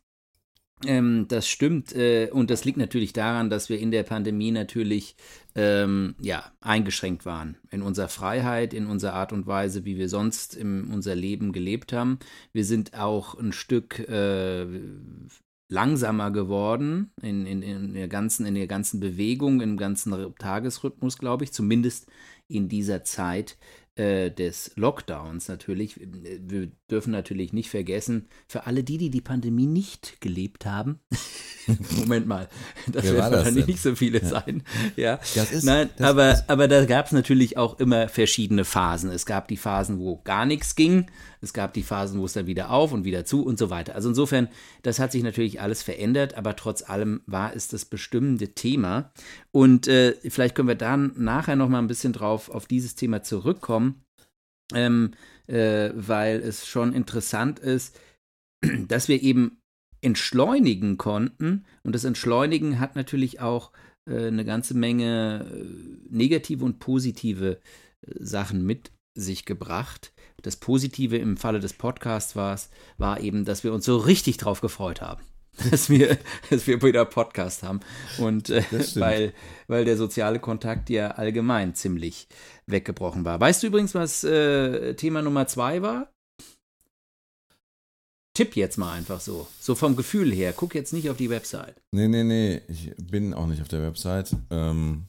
ähm, 0.87 1.27
das 1.29 1.49
stimmt 1.49 1.95
äh, 1.95 2.29
und 2.31 2.51
das 2.51 2.65
liegt 2.65 2.79
natürlich 2.79 3.13
daran, 3.13 3.51
dass 3.51 3.69
wir 3.69 3.79
in 3.79 3.91
der 3.91 4.03
Pandemie 4.03 4.51
natürlich 4.51 5.17
ähm, 5.55 6.15
ja 6.21 6.51
eingeschränkt 6.61 7.27
waren 7.27 7.57
in 7.71 7.83
unserer 7.83 8.09
Freiheit, 8.09 8.75
in 8.75 8.87
unserer 8.87 9.15
Art 9.15 9.33
und 9.33 9.47
Weise, 9.47 9.85
wie 9.85 9.99
wir 9.99 10.09
sonst 10.09 10.55
in 10.55 10.85
unser 10.87 11.15
Leben 11.15 11.53
gelebt 11.53 11.93
haben. 11.93 12.19
Wir 12.53 12.65
sind 12.65 12.95
auch 12.99 13.39
ein 13.39 13.53
Stück 13.53 13.99
äh, 14.09 14.67
langsamer 15.69 16.31
geworden 16.31 17.11
in, 17.23 17.47
in, 17.47 17.63
in, 17.63 17.95
der 17.95 18.09
ganzen, 18.09 18.45
in 18.47 18.55
der 18.55 18.67
ganzen 18.67 19.01
Bewegung, 19.01 19.61
im 19.63 19.77
ganzen 19.77 20.15
Tagesrhythmus, 20.39 21.19
glaube 21.19 21.45
ich, 21.45 21.53
zumindest 21.53 22.09
in 22.47 22.69
dieser 22.69 23.05
Zeit 23.05 23.57
äh, 23.95 24.31
des 24.31 24.73
Lockdowns 24.77 25.49
natürlich. 25.49 26.01
Wir 26.01 26.71
dürfen 26.91 27.11
natürlich 27.11 27.53
nicht 27.53 27.69
vergessen, 27.71 28.29
für 28.49 28.67
alle 28.67 28.83
die, 28.85 28.97
die 28.99 29.11
die 29.11 29.21
Pandemie 29.21 29.67
nicht 29.67 30.21
gelebt 30.21 30.65
haben, 30.67 31.01
Moment 31.99 32.27
mal, 32.27 32.49
das 32.91 33.05
Wer 33.05 33.15
werden 33.15 33.33
wahrscheinlich 33.35 33.67
nicht 33.67 33.83
so 33.83 33.95
viele 33.95 34.25
sein. 34.25 34.63
Ja. 34.97 35.17
Das 35.35 35.53
ist- 35.53 35.65
Nein, 35.65 35.91
das 35.97 36.09
aber, 36.09 36.33
ist- 36.33 36.45
aber 36.51 36.69
da 36.69 36.85
gab 36.87 37.07
es 37.07 37.13
natürlich 37.13 37.57
auch 37.57 37.79
immer 37.79 38.09
verschiedene 38.09 38.65
Phasen. 38.65 39.11
Es 39.11 39.27
gab 39.27 39.47
die 39.49 39.57
Phasen, 39.57 39.99
wo 39.99 40.21
gar 40.23 40.47
nichts 40.47 40.75
ging. 40.75 41.07
Es 41.43 41.53
gab 41.53 41.75
die 41.75 41.83
Phasen, 41.83 42.21
wo 42.21 42.25
es 42.25 42.33
dann 42.33 42.47
wieder 42.47 42.71
auf 42.71 42.93
und 42.93 43.05
wieder 43.05 43.25
zu 43.25 43.45
und 43.45 43.59
so 43.59 43.69
weiter. 43.69 43.95
Also 43.95 44.09
insofern, 44.09 44.49
das 44.83 44.99
hat 44.99 45.13
sich 45.13 45.23
natürlich 45.23 45.61
alles 45.61 45.83
verändert, 45.83 46.35
aber 46.35 46.57
trotz 46.57 46.89
allem 46.89 47.21
war 47.27 47.55
es 47.55 47.69
das 47.69 47.85
bestimmende 47.85 48.55
Thema. 48.55 49.13
Und 49.51 49.89
äh, 49.89 50.15
vielleicht 50.29 50.55
können 50.55 50.69
wir 50.69 50.77
dann 50.77 51.13
nachher 51.17 51.57
noch 51.57 51.69
mal 51.69 51.81
ein 51.81 51.89
bisschen 51.89 52.13
drauf 52.13 52.49
auf 52.49 52.67
dieses 52.67 52.95
Thema 52.95 53.23
zurückkommen, 53.23 54.05
ähm, 54.73 55.11
äh, 55.49 55.91
weil 55.95 56.41
es 56.41 56.67
schon 56.67 56.93
interessant 56.93 57.59
ist, 57.59 57.99
dass 58.89 59.09
wir 59.09 59.21
eben 59.21 59.59
entschleunigen 60.01 60.97
konnten. 60.97 61.65
Und 61.83 61.95
das 61.95 62.05
Entschleunigen 62.05 62.79
hat 62.79 62.97
natürlich 62.97 63.41
auch 63.41 63.73
äh, 64.09 64.27
eine 64.27 64.45
ganze 64.45 64.75
Menge 64.75 65.47
äh, 65.51 66.15
negative 66.15 66.65
und 66.65 66.79
positive 66.79 67.61
äh, 68.07 68.13
Sachen 68.21 68.65
mit 68.65 68.93
sich 69.15 69.45
gebracht. 69.45 70.13
Das 70.43 70.57
Positive 70.57 71.17
im 71.17 71.37
Falle 71.37 71.61
des 71.61 71.73
Podcasts 71.73 72.37
war, 72.37 72.59
war 72.99 73.21
eben, 73.21 73.45
dass 73.45 73.65
wir 73.65 73.73
uns 73.73 73.85
so 73.85 73.97
richtig 73.97 74.37
drauf 74.37 74.61
gefreut 74.61 75.01
haben. 75.01 75.23
Dass 75.71 75.91
wir, 75.91 76.17
dass 76.49 76.67
wir 76.67 76.81
wieder 76.81 77.05
Podcast 77.05 77.63
haben. 77.63 77.81
Und 78.17 78.49
äh, 78.49 78.63
weil, 78.95 79.35
weil 79.69 79.85
der 79.85 79.99
soziale 79.99 80.39
Kontakt 80.39 80.89
ja 80.89 81.11
allgemein 81.11 81.75
ziemlich 81.75 82.27
weggebrochen 82.67 83.27
war. 83.27 83.39
Weißt 83.39 83.63
du 83.63 83.67
übrigens, 83.67 83.95
was 83.95 84.25
äh, 84.25 84.95
Thema 84.95 85.21
Nummer 85.21 85.47
zwei 85.47 85.83
war? 85.83 86.11
Tipp 88.35 88.57
jetzt 88.57 88.79
mal 88.79 88.93
einfach 88.93 89.21
so. 89.21 89.47
So 89.61 89.75
vom 89.75 89.95
Gefühl 89.95 90.33
her. 90.33 90.55
Guck 90.55 90.75
jetzt 90.75 90.95
nicht 90.95 91.11
auf 91.11 91.19
die 91.19 91.29
Website. 91.29 91.83
Nee, 91.93 92.09
nee, 92.09 92.25
nee, 92.25 92.63
ich 92.69 92.95
bin 92.97 93.35
auch 93.35 93.47
nicht 93.47 93.61
auf 93.61 93.69
der 93.69 93.83
Website. 93.83 94.35
Ähm, 94.51 95.05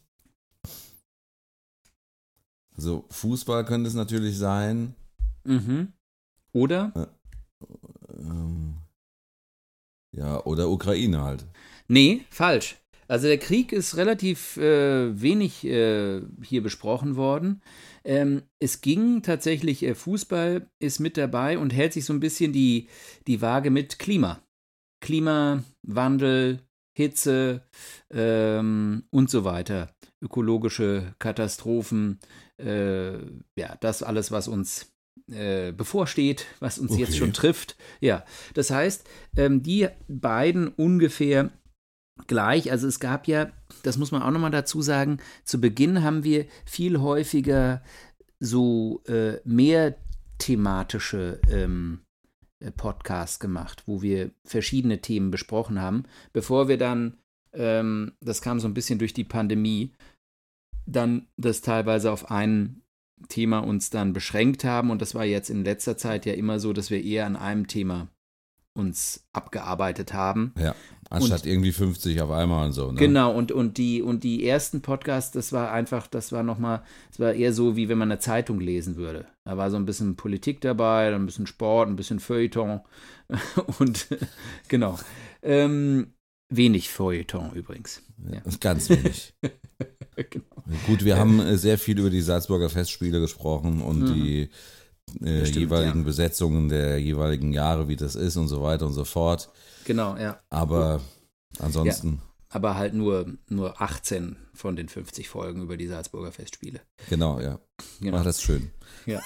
also 2.75 3.05
Fußball 3.09 3.63
könnte 3.63 3.87
es 3.87 3.93
natürlich 3.93 4.37
sein. 4.37 4.95
Mhm. 5.43 5.93
Oder? 6.53 7.11
Ähm, 8.17 8.77
ja, 10.15 10.43
oder 10.45 10.69
Ukraine 10.69 11.21
halt. 11.21 11.45
Nee, 11.87 12.21
falsch. 12.29 12.77
Also 13.07 13.27
der 13.27 13.37
Krieg 13.37 13.71
ist 13.73 13.97
relativ 13.97 14.57
äh, 14.57 15.21
wenig 15.21 15.65
äh, 15.65 16.21
hier 16.41 16.63
besprochen 16.63 17.15
worden. 17.15 17.61
Ähm, 18.05 18.43
es 18.59 18.81
ging 18.81 19.21
tatsächlich, 19.21 19.83
äh, 19.83 19.95
Fußball 19.95 20.69
ist 20.79 20.99
mit 20.99 21.17
dabei 21.17 21.57
und 21.57 21.73
hält 21.73 21.93
sich 21.93 22.05
so 22.05 22.13
ein 22.13 22.19
bisschen 22.19 22.53
die, 22.53 22.87
die 23.27 23.41
Waage 23.41 23.71
mit 23.71 23.99
Klima. 23.99 24.41
Klimawandel, 25.01 26.61
Hitze 26.95 27.67
ähm, 28.11 29.03
und 29.09 29.29
so 29.29 29.43
weiter, 29.43 29.93
ökologische 30.21 31.13
Katastrophen, 31.19 32.19
äh, 32.57 33.17
ja, 33.57 33.75
das 33.81 34.03
alles, 34.03 34.31
was 34.31 34.47
uns 34.47 34.92
äh, 35.31 35.71
bevorsteht, 35.71 36.45
was 36.59 36.79
uns 36.79 36.91
okay. 36.91 37.01
jetzt 37.01 37.17
schon 37.17 37.33
trifft. 37.33 37.77
Ja, 38.01 38.25
das 38.53 38.71
heißt, 38.71 39.07
ähm, 39.37 39.63
die 39.63 39.87
beiden 40.07 40.67
ungefähr 40.67 41.51
gleich. 42.27 42.71
Also 42.71 42.87
es 42.87 42.99
gab 42.99 43.27
ja, 43.27 43.51
das 43.83 43.97
muss 43.97 44.11
man 44.11 44.21
auch 44.21 44.31
nochmal 44.31 44.51
dazu 44.51 44.81
sagen, 44.81 45.17
zu 45.43 45.59
Beginn 45.59 46.03
haben 46.03 46.23
wir 46.23 46.45
viel 46.65 46.99
häufiger 46.99 47.81
so 48.39 49.01
äh, 49.07 49.37
mehr 49.45 49.95
thematische 50.37 51.39
ähm, 51.49 52.01
äh, 52.59 52.71
Podcasts 52.71 53.39
gemacht, 53.39 53.83
wo 53.85 54.01
wir 54.01 54.31
verschiedene 54.43 54.99
Themen 54.99 55.31
besprochen 55.31 55.81
haben, 55.81 56.03
bevor 56.33 56.67
wir 56.67 56.77
dann, 56.77 57.17
ähm, 57.53 58.13
das 58.19 58.41
kam 58.41 58.59
so 58.59 58.67
ein 58.67 58.73
bisschen 58.73 58.99
durch 58.99 59.13
die 59.13 59.23
Pandemie, 59.23 59.93
dann 60.85 61.27
das 61.37 61.61
teilweise 61.61 62.11
auf 62.11 62.29
ein 62.29 62.82
Thema 63.29 63.59
uns 63.59 63.89
dann 63.89 64.13
beschränkt 64.13 64.63
haben. 64.63 64.89
Und 64.91 65.01
das 65.01 65.15
war 65.15 65.25
jetzt 65.25 65.49
in 65.49 65.63
letzter 65.63 65.97
Zeit 65.97 66.25
ja 66.25 66.33
immer 66.33 66.59
so, 66.59 66.73
dass 66.73 66.89
wir 66.89 67.03
eher 67.03 67.25
an 67.25 67.35
einem 67.35 67.67
Thema 67.67 68.09
uns 68.75 69.27
abgearbeitet 69.33 70.13
haben. 70.13 70.53
Ja, 70.57 70.75
anstatt 71.09 71.43
und, 71.43 71.49
irgendwie 71.49 71.71
50 71.71 72.21
auf 72.21 72.31
einmal 72.31 72.65
und 72.65 72.73
so. 72.73 72.91
Ne? 72.91 72.99
Genau, 72.99 73.31
und, 73.33 73.51
und, 73.51 73.77
die, 73.77 74.01
und 74.01 74.23
die 74.23 74.47
ersten 74.47 74.81
Podcasts, 74.81 75.31
das 75.31 75.53
war 75.53 75.71
einfach, 75.71 76.07
das 76.07 76.31
war 76.31 76.43
nochmal, 76.43 76.83
es 77.11 77.19
war 77.19 77.33
eher 77.33 77.53
so, 77.53 77.75
wie 77.75 77.87
wenn 77.87 77.97
man 77.97 78.11
eine 78.11 78.19
Zeitung 78.19 78.59
lesen 78.59 78.95
würde. 78.95 79.27
Da 79.45 79.57
war 79.57 79.69
so 79.69 79.77
ein 79.77 79.85
bisschen 79.85 80.15
Politik 80.15 80.61
dabei, 80.61 81.13
ein 81.13 81.25
bisschen 81.25 81.47
Sport, 81.47 81.89
ein 81.89 81.95
bisschen 81.95 82.19
Feuilleton 82.19 82.81
und 83.79 84.07
genau. 84.67 84.97
Ähm, 85.43 86.13
wenig 86.49 86.89
Feuilleton 86.89 87.53
übrigens. 87.53 88.01
Ja. 88.31 88.41
Ganz 88.59 88.89
wenig. 88.89 89.33
genau. 90.29 90.45
Gut, 90.87 91.03
wir 91.03 91.17
haben 91.17 91.39
äh, 91.39 91.57
sehr 91.57 91.77
viel 91.77 91.99
über 91.99 92.09
die 92.09 92.21
Salzburger 92.21 92.69
Festspiele 92.69 93.19
gesprochen 93.19 93.81
und 93.81 94.01
mhm. 94.01 94.13
die 94.13 94.49
äh, 95.21 95.45
Stimmt, 95.45 95.55
jeweiligen 95.57 95.99
ja. 95.99 96.05
Besetzungen 96.05 96.69
der 96.69 96.99
jeweiligen 96.99 97.51
Jahre, 97.53 97.87
wie 97.87 97.95
das 97.95 98.15
ist 98.15 98.37
und 98.37 98.47
so 98.47 98.61
weiter 98.61 98.85
und 98.85 98.93
so 98.93 99.05
fort. 99.05 99.49
Genau, 99.85 100.17
ja. 100.17 100.39
Aber 100.49 101.01
ansonsten. 101.59 102.21
Ja, 102.21 102.33
aber 102.49 102.75
halt 102.75 102.93
nur, 102.93 103.25
nur 103.49 103.81
18 103.81 104.37
von 104.53 104.75
den 104.75 104.87
50 104.87 105.27
Folgen 105.27 105.63
über 105.63 105.75
die 105.75 105.87
Salzburger 105.87 106.31
Festspiele. 106.31 106.81
Genau, 107.09 107.39
ja. 107.39 107.59
Genau. 107.99 108.17
Ach, 108.17 108.23
das 108.23 108.41
schön. 108.41 108.71
Ja. 109.05 109.21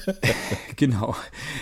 genau. 0.76 1.14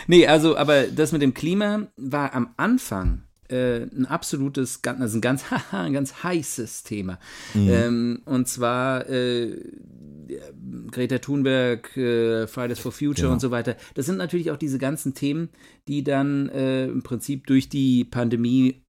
Nee, 0.07 0.27
also, 0.27 0.57
aber 0.57 0.85
das 0.85 1.13
mit 1.13 1.21
dem 1.21 1.35
Klima 1.35 1.89
war 1.97 2.33
am 2.35 2.55
Anfang 2.57 3.25
äh, 3.49 3.83
ein 3.83 4.07
absolutes, 4.07 4.81
also 4.85 5.19
ein 5.19 5.21
ganz, 5.21 5.45
ein 5.73 5.93
ganz 5.93 6.23
heißes 6.23 6.83
Thema. 6.83 7.19
Mhm. 7.55 7.69
Ähm, 7.69 8.23
und 8.25 8.49
zwar 8.49 9.09
äh, 9.09 9.57
Greta 10.91 11.19
Thunberg, 11.19 11.97
äh, 11.97 12.47
Fridays 12.47 12.79
for 12.79 12.93
Future 12.93 13.15
genau. 13.23 13.33
und 13.35 13.41
so 13.41 13.51
weiter. 13.51 13.77
Das 13.95 14.07
sind 14.07 14.17
natürlich 14.17 14.51
auch 14.51 14.57
diese 14.57 14.79
ganzen 14.79 15.15
Themen, 15.15 15.51
die 15.89 16.05
dann 16.05 16.49
äh, 16.49 16.87
im 16.87 17.03
Prinzip 17.03 17.47
durch 17.47 17.69
die 17.69 18.05
Pandemie 18.05 18.84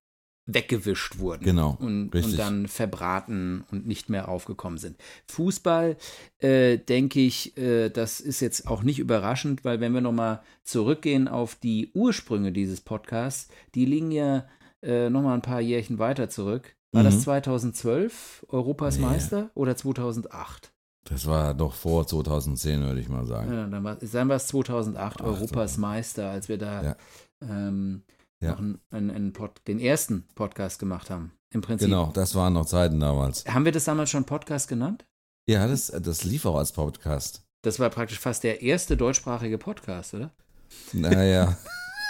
weggewischt 0.48 1.18
wurden 1.18 1.44
genau, 1.44 1.75
und, 1.80 2.14
und, 2.14 2.38
dann 2.38 2.68
verbraten 2.68 3.64
und 3.72 3.88
nicht 3.88 4.10
mehr 4.10 4.30
aufgekommen 4.30 4.78
sind. 4.78 4.98
Fußball, 5.28 5.98
äh, 6.38 6.78
denke 6.78 7.20
ich, 7.20 7.58
äh, 7.58 7.90
das 7.90 8.20
ist 8.20 8.42
jetzt 8.42 8.68
auch 8.68 8.84
nicht 8.84 9.00
überraschend, 9.00 9.66
weil 9.66 9.80
wenn 9.80 9.94
wir 9.94 10.02
nochmal 10.02 10.42
zurückgehen 10.64 11.28
auf 11.28 11.56
die 11.56 11.92
Ursprünge 11.94 12.52
dieses 12.52 12.82
Podcasts, 12.82 13.50
die 13.74 13.86
liegen 13.86 14.12
ja 14.12 14.46
äh, 14.84 15.10
nochmal 15.10 15.34
ein 15.34 15.42
paar 15.42 15.62
Jährchen 15.62 15.98
weiter 15.98 16.30
zurück. 16.30 16.75
War 16.92 17.02
mhm. 17.02 17.08
das 17.08 17.22
2012 17.24 18.46
Europas 18.50 18.98
nee. 18.98 19.06
Meister 19.06 19.50
oder 19.56 19.75
2008? 19.75 20.72
Das 21.06 21.28
war 21.28 21.54
doch 21.54 21.74
vor 21.74 22.06
2010, 22.06 22.82
würde 22.82 23.00
ich 23.00 23.10
mal 23.10 23.25
sagen. 23.25 23.52
Ja, 23.52 23.68
dann 23.68 23.84
war, 23.84 23.96
dann 23.96 24.30
war 24.30 24.36
es 24.36 24.48
2008 24.48 25.22
Ach, 25.22 25.25
Europas 25.25 25.75
so. 25.75 25.82
Meister, 25.82 26.30
als 26.30 26.50
wir 26.50 26.58
da 26.58 26.84
ja. 26.84 26.96
Ähm, 27.42 28.04
ja. 28.42 28.51
noch 28.51 28.60
einen, 28.60 28.80
einen, 28.89 29.12
einen 29.12 29.34
Pod, 29.34 29.62
den 29.67 29.80
ersten 29.80 30.28
Podcast 30.36 30.80
gemacht 30.80 31.10
haben. 31.10 31.32
Im 31.52 31.62
Prinzip. 31.62 31.88
Genau, 31.88 32.12
das 32.13 32.36
waren 32.36 32.54
noch 32.54 32.65
Zeiten 32.65 33.00
damals. 33.00 33.45
Haben 33.45 33.65
wir 33.65 33.71
das 33.71 33.86
damals 33.86 34.10
schon 34.10 34.26
Podcast 34.26 34.67
genannt? 34.67 35.06
Ja, 35.48 35.67
das, 35.67 35.88
das 35.88 36.24
lief 36.24 36.45
auch 36.45 36.58
als 36.58 36.71
Podcast. 36.71 37.43
Das 37.62 37.80
war 37.80 37.89
praktisch 37.89 38.19
fast 38.19 38.43
der 38.43 38.62
erste 38.62 38.98
deutschsprachige 38.98 39.58
Podcast, 39.58 40.13
oder? 40.13 40.32
Naja. 40.91 41.58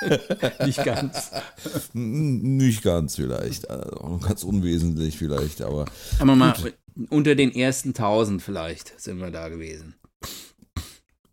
Nicht 0.66 0.84
ganz. 0.84 1.32
Nicht 1.94 2.84
ganz 2.84 3.16
vielleicht. 3.16 3.70
Also 3.70 4.20
ganz 4.20 4.44
unwesentlich 4.44 5.18
vielleicht, 5.18 5.62
aber. 5.62 5.86
Aber 6.20 6.36
mal 6.36 6.54
unter 7.10 7.36
den 7.36 7.54
ersten 7.54 7.90
1000 7.90 8.42
vielleicht 8.42 9.00
sind 9.00 9.20
wir 9.20 9.32
da 9.32 9.50
gewesen. 9.50 9.96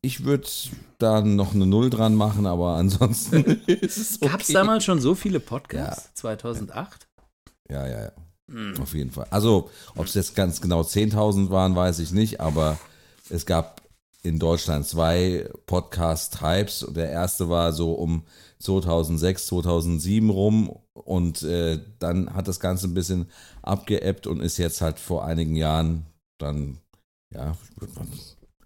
Ich 0.05 0.25
würde 0.25 0.49
da 0.99 1.21
noch 1.21 1.55
eine 1.55 1.65
Null 1.65 1.89
dran 1.89 2.17
machen, 2.17 2.45
aber 2.45 2.75
ansonsten 2.75 3.45
ist 3.67 3.97
es 3.99 4.17
okay. 4.21 4.31
Gab 4.31 4.41
es 4.41 4.49
damals 4.49 4.85
schon 4.85 5.01
so 5.01 5.15
viele 5.15 5.39
Podcasts? 5.39 6.07
Ja. 6.07 6.15
2008? 6.15 7.09
Ja, 7.71 7.87
ja, 7.87 8.03
ja. 8.03 8.13
Mhm. 8.49 8.81
Auf 8.81 8.95
jeden 8.95 9.13
Fall. 9.13 9.29
Also, 9.31 9.71
ob 9.95 10.07
es 10.07 10.15
jetzt 10.15 10.35
ganz 10.35 10.61
genau 10.61 10.83
10.000 10.83 11.51
waren, 11.51 11.77
weiß 11.77 12.01
ich 12.01 12.11
nicht, 12.11 12.41
aber 12.41 12.79
es 13.31 13.47
gab 13.47 13.81
in 14.25 14.41
Deutschland 14.41 14.87
zwei 14.87 15.49
Podcast-Types. 15.67 16.87
Der 16.91 17.11
erste 17.11 17.49
war 17.49 17.73
so 17.73 17.93
um 17.93 18.25
2006, 18.59 19.47
2007 19.47 20.31
rum 20.31 20.77
und 20.95 21.43
äh, 21.45 21.79
dann 22.01 22.35
hat 22.35 22.49
das 22.49 22.59
Ganze 22.59 22.89
ein 22.89 22.95
bisschen 22.95 23.27
abgeebbt 23.63 24.27
und 24.27 24.41
ist 24.41 24.59
jetzt 24.59 24.81
halt 24.81 24.99
vor 24.99 25.25
einigen 25.25 25.55
Jahren 25.55 26.07
dann, 26.39 26.79
ja, 27.33 27.57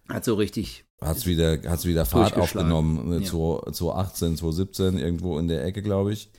hat 0.08 0.24
so 0.24 0.34
richtig. 0.34 0.85
Hat 1.00 1.18
es 1.18 1.26
wieder, 1.26 1.58
hat's 1.66 1.84
wieder 1.84 2.06
Fahrt 2.06 2.36
aufgenommen, 2.36 3.20
ja. 3.20 3.26
2018, 3.26 4.36
2017, 4.38 4.98
irgendwo 4.98 5.38
in 5.38 5.48
der 5.48 5.64
Ecke, 5.64 5.82
glaube 5.82 6.12
ich. 6.12 6.30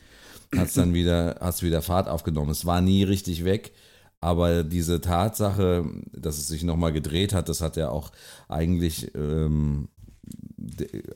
Hat 0.56 0.68
es 0.68 0.74
dann 0.74 0.94
wieder, 0.94 1.38
hat's 1.40 1.62
wieder 1.62 1.82
Fahrt 1.82 2.08
aufgenommen. 2.08 2.50
Es 2.52 2.66
war 2.66 2.82
nie 2.82 3.04
richtig 3.04 3.46
weg. 3.46 3.74
Aber 4.20 4.64
diese 4.64 5.00
Tatsache, 5.00 5.86
dass 6.12 6.40
es 6.40 6.48
sich 6.48 6.64
nochmal 6.64 6.92
gedreht 6.92 7.34
hat, 7.34 7.50
das 7.50 7.62
hat 7.62 7.78
ja 7.78 7.90
auch 7.90 8.12
eigentlich 8.48 9.14
ähm, 9.14 9.90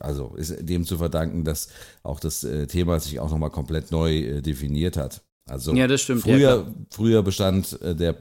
also 0.00 0.34
ist 0.36 0.68
dem 0.68 0.84
zu 0.84 0.98
verdanken, 0.98 1.44
dass 1.44 1.68
auch 2.02 2.20
das 2.20 2.44
äh, 2.44 2.66
Thema 2.66 3.00
sich 3.00 3.20
auch 3.20 3.30
nochmal 3.30 3.50
komplett 3.50 3.90
neu 3.90 4.18
äh, 4.18 4.40
definiert 4.40 4.96
hat. 4.96 5.22
Also 5.48 5.74
ja, 5.74 5.86
das 5.86 6.02
stimmt. 6.02 6.22
Früher, 6.22 6.38
ja, 6.38 6.66
früher 6.90 7.22
bestand 7.22 7.80
äh, 7.82 7.96
der 7.96 8.12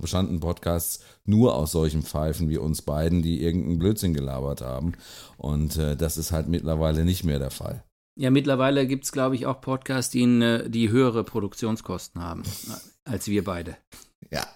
bestanden 0.00 0.40
Podcasts 0.40 1.04
nur 1.24 1.54
aus 1.54 1.72
solchen 1.72 2.02
Pfeifen 2.02 2.48
wie 2.48 2.58
uns 2.58 2.82
beiden, 2.82 3.22
die 3.22 3.42
irgendeinen 3.42 3.78
Blödsinn 3.78 4.12
gelabert 4.12 4.60
haben. 4.60 4.92
Und 5.36 5.78
das 5.78 6.16
ist 6.16 6.32
halt 6.32 6.48
mittlerweile 6.48 7.04
nicht 7.04 7.24
mehr 7.24 7.38
der 7.38 7.50
Fall. 7.50 7.84
Ja, 8.16 8.30
mittlerweile 8.30 8.86
gibt 8.86 9.04
es, 9.04 9.12
glaube 9.12 9.34
ich, 9.34 9.46
auch 9.46 9.60
Podcasts, 9.60 10.10
die, 10.12 10.64
die 10.68 10.90
höhere 10.90 11.24
Produktionskosten 11.24 12.22
haben 12.22 12.42
als 13.04 13.28
wir 13.28 13.44
beide. 13.44 13.76
Ja. 14.30 14.46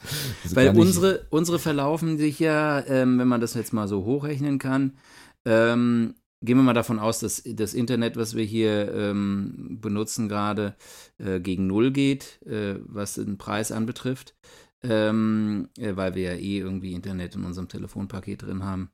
Weil 0.50 0.76
unsere, 0.76 1.26
unsere 1.30 1.58
verlaufen 1.58 2.18
sich 2.18 2.38
ja, 2.38 2.84
ähm, 2.86 3.18
wenn 3.18 3.28
man 3.28 3.40
das 3.40 3.54
jetzt 3.54 3.72
mal 3.72 3.88
so 3.88 4.04
hochrechnen 4.04 4.58
kann, 4.58 4.96
ähm, 5.44 6.14
gehen 6.40 6.56
wir 6.56 6.62
mal 6.62 6.74
davon 6.74 6.98
aus, 6.98 7.20
dass 7.20 7.42
das 7.44 7.74
Internet, 7.74 8.16
was 8.16 8.34
wir 8.34 8.44
hier 8.44 8.92
ähm, 8.94 9.78
benutzen 9.80 10.28
gerade, 10.28 10.76
äh, 11.18 11.40
gegen 11.40 11.66
Null 11.66 11.90
geht, 11.90 12.40
äh, 12.46 12.76
was 12.84 13.14
den 13.14 13.38
Preis 13.38 13.72
anbetrifft, 13.72 14.34
ähm, 14.82 15.68
äh, 15.78 15.96
weil 15.96 16.14
wir 16.14 16.34
ja 16.34 16.38
eh 16.38 16.58
irgendwie 16.58 16.92
Internet 16.92 17.34
in 17.34 17.44
unserem 17.44 17.68
Telefonpaket 17.68 18.42
drin 18.42 18.64
haben. 18.64 18.90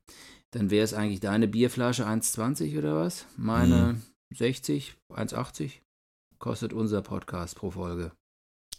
Dann 0.51 0.71
wäre 0.71 0.83
es 0.83 0.93
eigentlich 0.93 1.19
deine 1.19 1.47
Bierflasche 1.47 2.07
1,20 2.07 2.77
oder 2.77 2.95
was? 2.95 3.27
Meine 3.37 3.93
mhm. 3.93 4.35
60, 4.35 4.95
1,80 5.09 5.71
kostet 6.39 6.73
unser 6.73 7.01
Podcast 7.01 7.55
pro 7.55 7.71
Folge. 7.71 8.11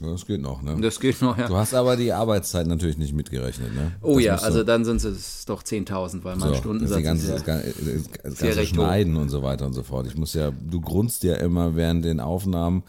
Ja, 0.01 0.11
das 0.11 0.27
geht 0.27 0.43
noch, 0.43 0.61
ne? 0.61 0.79
Das 0.81 1.01
geht 1.01 1.23
noch, 1.23 1.39
ja. 1.39 1.49
Du 1.49 1.57
hast 1.57 1.73
aber 1.73 1.97
die 1.97 2.13
Arbeitszeit 2.13 2.67
natürlich 2.67 2.99
nicht 2.99 3.15
mitgerechnet, 3.15 3.75
ne? 3.75 3.93
Oh 4.03 4.17
das 4.17 4.25
ja, 4.25 4.35
also 4.37 4.63
dann 4.63 4.85
sind 4.85 5.03
es 5.03 5.45
doch 5.47 5.63
10.000, 5.63 6.23
weil 6.23 6.37
mein 6.37 6.51
so, 6.51 6.55
Stundensatz 6.57 7.03
ganze, 7.03 7.33
ist 7.33 7.47
ja 7.47 7.57
das, 7.57 7.75
das 8.23 8.39
ganze 8.39 8.67
Schneiden 8.67 9.17
hoch. 9.17 9.23
und 9.23 9.29
so 9.31 9.43
weiter 9.43 9.65
und 9.67 9.73
so 9.73 9.83
fort. 9.83 10.07
Ich 10.07 10.17
muss 10.17 10.35
ja, 10.35 10.51
du 10.51 10.81
grunzt 10.83 11.23
ja 11.23 11.37
immer 11.37 11.77
während 11.77 12.05
den 12.05 12.21
Aufnahmen 12.21 12.83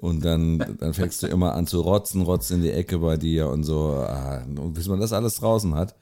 und 0.00 0.24
dann, 0.24 0.76
dann 0.78 0.94
fängst 0.94 1.22
du 1.22 1.26
immer 1.26 1.54
an 1.54 1.66
zu 1.66 1.80
rotzen, 1.80 2.22
rotzt 2.22 2.50
in 2.50 2.62
die 2.62 2.70
Ecke 2.70 2.98
bei 3.00 3.18
dir 3.18 3.48
und 3.48 3.64
so, 3.64 3.94
ah, 3.96 4.42
bis 4.46 4.88
man 4.88 5.00
das 5.00 5.12
alles 5.12 5.36
draußen 5.36 5.74
hat. 5.74 5.94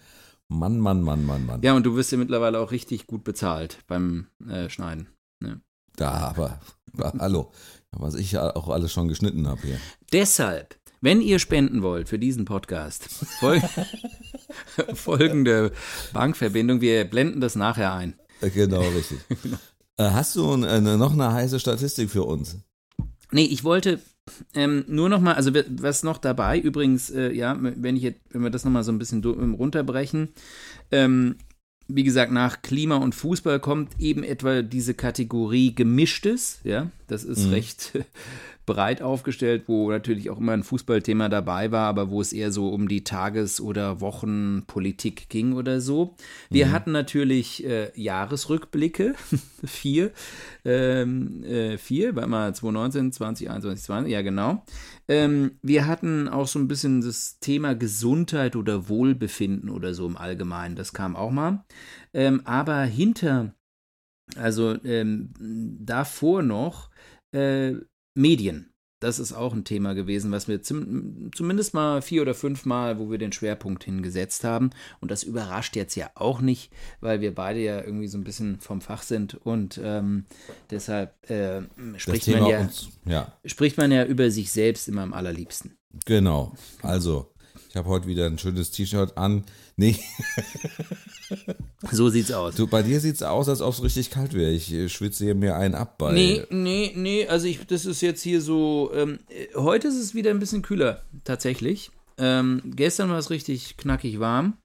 Mann, 0.49 0.79
Mann, 0.79 1.03
Mann, 1.03 1.25
Mann, 1.25 1.47
Mann. 1.47 1.63
Ja, 1.63 1.75
und 1.75 1.85
du 1.85 1.95
wirst 1.97 2.13
ja 2.13 2.19
mittlerweile 2.19 2.61
auch 2.61 2.71
richtig 2.71 3.07
gut 3.07 3.25
bezahlt 3.25 3.79
beim 3.87 4.29
äh, 4.49 4.69
Schneiden. 4.71 5.09
Ne? 5.41 5.61
Da, 5.97 6.11
aber, 6.11 6.61
hallo, 7.19 7.51
was 7.97 8.15
ich 8.15 8.33
ja 8.33 8.55
auch 8.55 8.69
alles 8.69 8.93
schon 8.93 9.09
geschnitten 9.09 9.47
habe 9.47 9.61
hier. 9.63 9.81
Deshalb, 10.13 10.77
wenn 11.01 11.21
ihr 11.21 11.39
spenden 11.39 11.83
wollt 11.83 12.09
für 12.09 12.19
diesen 12.19 12.45
Podcast, 12.45 13.05
fol 13.39 13.61
folgende 14.95 15.73
Bankverbindung, 16.13 16.81
wir 16.81 17.05
blenden 17.05 17.41
das 17.41 17.57
nachher 17.57 17.93
ein. 17.95 18.15
Genau, 18.41 18.81
richtig. 18.81 19.19
Äh, 20.01 20.13
hast 20.13 20.37
du 20.37 20.53
äh, 20.63 20.81
noch 20.81 21.13
eine 21.13 21.33
heiße 21.33 21.59
Statistik 21.59 22.09
für 22.09 22.23
uns? 22.23 22.59
Nee, 23.33 23.47
ich 23.47 23.65
wollte 23.65 23.99
ähm, 24.55 24.85
nur 24.87 25.09
noch 25.09 25.21
mal, 25.21 25.35
also 25.35 25.51
was 25.53 26.03
noch 26.03 26.19
dabei, 26.19 26.59
übrigens, 26.59 27.11
äh, 27.11 27.33
ja, 27.33 27.57
wenn 27.59 27.97
ich 27.97 28.03
jetzt, 28.03 28.21
wenn 28.31 28.43
wir 28.43 28.51
das 28.51 28.65
noch 28.65 28.71
mal 28.71 28.85
so 28.85 28.93
ein 28.93 28.99
bisschen 28.99 29.25
ähm, 29.25 29.55
runterbrechen, 29.55 30.29
ähm, 30.91 31.37
wie 31.89 32.05
gesagt, 32.05 32.31
nach 32.31 32.63
Klima 32.63 32.97
und 32.97 33.15
Fußball 33.15 33.61
kommt 33.61 33.99
eben 33.99 34.23
etwa 34.23 34.63
diese 34.63 34.95
Kategorie 34.95 35.75
Gemischtes, 35.75 36.61
ja, 36.63 36.91
das 37.07 37.25
ist 37.25 37.47
mhm. 37.47 37.53
recht 37.53 37.93
breit 38.69 39.01
aufgestellt, 39.01 39.65
wo 39.67 39.91
natürlich 39.91 40.29
auch 40.29 40.39
immer 40.39 40.53
ein 40.53 40.63
Fußballthema 40.63 41.31
dabei 41.31 41.73
war, 41.73 41.89
aber 41.89 42.11
wo 42.11 42.21
es 42.21 42.35
eher 42.35 42.53
so 42.53 42.69
um 42.69 42.87
die 42.87 43.03
Tages- 43.03 43.63
oder 43.63 44.03
Wochenpolitik 44.03 45.31
ging 45.31 45.55
oder 45.55 45.81
so. 45.81 46.15
Wir 46.51 46.67
mhm. 46.67 46.73
hatten 46.73 46.93
natürlich 46.93 47.65
äh, 47.65 47.91
Jahresrückblicke, 47.99 49.15
vier, 49.65 50.13
ähm, 50.67 51.43
äh, 51.45 51.79
vier, 51.79 52.15
warte 52.15 52.29
mal, 52.29 52.55
2019, 52.55 53.13
2021, 53.13 53.85
20, 53.87 54.13
ja 54.13 54.21
genau. 54.21 54.63
Ähm, 55.09 55.53
wir 55.63 55.87
hatten 55.87 56.29
auch 56.29 56.47
so 56.47 56.59
ein 56.59 56.69
bisschen 56.69 57.01
das 57.01 57.39
Thema 57.41 57.75
Gesundheit 57.75 58.55
oder 58.55 58.91
Wohlbefinden 58.91 59.71
oder 59.71 59.95
so 59.95 60.07
im 60.07 60.19
Allgemeinen, 60.19 60.77
das 60.77 60.93
kam 60.93 61.17
auch 61.17 61.31
mal. 61.31 61.65
Ähm, 62.13 62.43
aber 62.45 62.83
hinter, 62.83 63.55
also 64.37 64.77
ähm, 64.85 65.33
davor 65.81 66.43
noch, 66.43 66.91
äh, 67.33 67.73
Medien. 68.19 68.73
Das 69.01 69.21
ist 69.21 69.33
auch 69.33 69.53
ein 69.53 69.63
Thema 69.63 69.95
gewesen, 69.95 70.33
was 70.33 70.49
wir 70.49 70.61
zum, 70.61 71.31
zumindest 71.33 71.73
mal 71.73 72.03
vier 72.03 72.23
oder 72.23 72.35
fünf 72.35 72.65
Mal, 72.65 72.99
wo 72.99 73.13
wir 73.13 73.19
den 73.19 73.31
Schwerpunkt 73.31 73.85
hingesetzt 73.85 74.43
haben. 74.43 74.71
Und 75.01 75.13
das 75.13 75.23
überrascht 75.23 75.77
jetzt 75.77 75.95
ja 75.95 76.11
auch 76.17 76.41
nicht, 76.41 76.73
weil 77.01 77.21
wir 77.21 77.33
beide 77.33 77.61
ja 77.61 77.81
irgendwie 77.81 78.09
so 78.09 78.19
ein 78.19 78.25
bisschen 78.25 78.59
vom 78.59 78.81
Fach 78.81 79.03
sind 79.03 79.35
und 79.35 79.81
ähm, 79.83 80.25
deshalb 80.73 81.31
äh, 81.31 81.63
spricht, 81.97 82.27
man 82.27 82.47
ja, 82.47 82.61
uns, 82.61 82.89
ja. 83.05 83.33
spricht 83.45 83.77
man 83.79 83.93
ja 83.93 84.05
über 84.05 84.33
sich 84.33 84.51
selbst 84.51 84.89
immer 84.89 85.03
am 85.03 85.15
allerliebsten. 85.15 85.79
Genau. 86.05 86.53
Also, 86.83 87.33
ich 87.69 87.77
habe 87.77 87.89
heute 87.89 88.07
wieder 88.07 88.27
ein 88.27 88.39
schönes 88.39 88.71
T-Shirt 88.71 89.19
an. 89.19 89.45
Nee. 89.77 89.97
so 91.93 92.09
sieht's 92.09 92.33
aus. 92.33 92.55
Du, 92.55 92.67
bei 92.67 92.83
dir 92.83 92.99
sieht's 92.99 93.23
aus, 93.23 93.49
als 93.49 93.61
ob 93.61 93.75
es 93.75 93.83
richtig 93.83 94.11
kalt 94.11 94.33
wäre. 94.33 94.51
Ich 94.51 94.73
äh, 94.73 94.89
schwitze 94.89 95.25
hier 95.25 95.35
mir 95.35 95.57
einen 95.57 95.75
ab 95.75 95.99
bei. 95.99 96.13
Nee, 96.13 96.45
nee, 96.51 96.93
nee. 96.97 97.29
Also 97.29 97.47
ich, 97.47 97.67
das 97.67 97.85
ist 97.85 98.01
jetzt 98.01 98.23
hier 98.23 98.41
so. 98.41 98.91
Ähm, 98.95 99.19
heute 99.55 99.89
ist 99.89 99.99
es 99.99 100.15
wieder 100.15 100.31
ein 100.31 100.39
bisschen 100.39 100.63
kühler, 100.63 101.03
tatsächlich. 101.25 101.91
Ähm, 102.17 102.63
gestern 102.65 103.11
war 103.11 103.19
es 103.19 103.31
richtig 103.31 103.77
knackig 103.77 104.19
warm. 104.19 104.57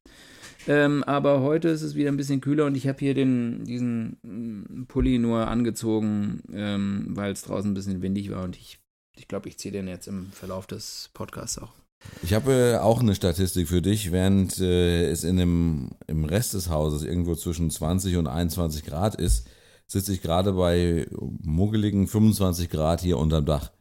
Ähm, 0.66 1.04
aber 1.04 1.42
heute 1.42 1.68
ist 1.68 1.82
es 1.82 1.96
wieder 1.96 2.10
ein 2.10 2.18
bisschen 2.18 2.39
kühler 2.39 2.66
und 2.66 2.76
ich 2.76 2.88
habe 2.88 3.00
hier 3.00 3.13
den, 3.13 3.66
diesen 3.66 4.18
mm, 4.24 4.86
Pulli 4.88 5.20
nur 5.20 5.50
angezogen, 5.50 6.42
ähm, 6.54 7.08
weil 7.10 7.34
es 7.34 7.42
draußen 7.42 7.70
ein 7.70 7.74
bisschen 7.74 8.02
windig 8.02 8.32
war 8.32 8.44
und 8.44 8.56
ich, 8.56 8.80
ich 9.18 9.28
glaube, 9.28 9.50
ich 9.50 9.58
ziehe 9.58 9.74
den 9.74 9.89
jetzt 9.89 10.08
im 10.08 10.32
Verlauf 10.32 10.66
des 10.66 11.10
Podcasts 11.13 11.58
auch 11.58 11.74
ich 12.24 12.34
habe 12.34 12.54
äh, 12.54 12.78
auch 12.78 13.02
eine 13.02 13.16
Statistik 13.16 13.68
für 13.68 13.82
dich, 13.82 14.12
während 14.12 14.60
äh, 14.60 15.10
es 15.10 15.24
in 15.24 15.38
dem, 15.38 15.92
im 16.08 16.26
Rest 16.26 16.54
des 16.54 16.70
Hauses 16.70 17.04
irgendwo 17.04 17.36
zwischen 17.36 17.70
20 17.70 18.18
und 18.18 18.28
21 18.28 18.86
Grad 18.86 19.16
ist, 19.16 19.48
sitze 19.88 20.13
ich 20.13 20.22
gerade 20.22 20.54
bei 20.54 21.08
muggeligen 21.42 22.08
25 22.08 22.70
Grad 22.70 23.02
hier 23.02 23.18
unterm 23.18 23.46
Dach. 23.46 23.72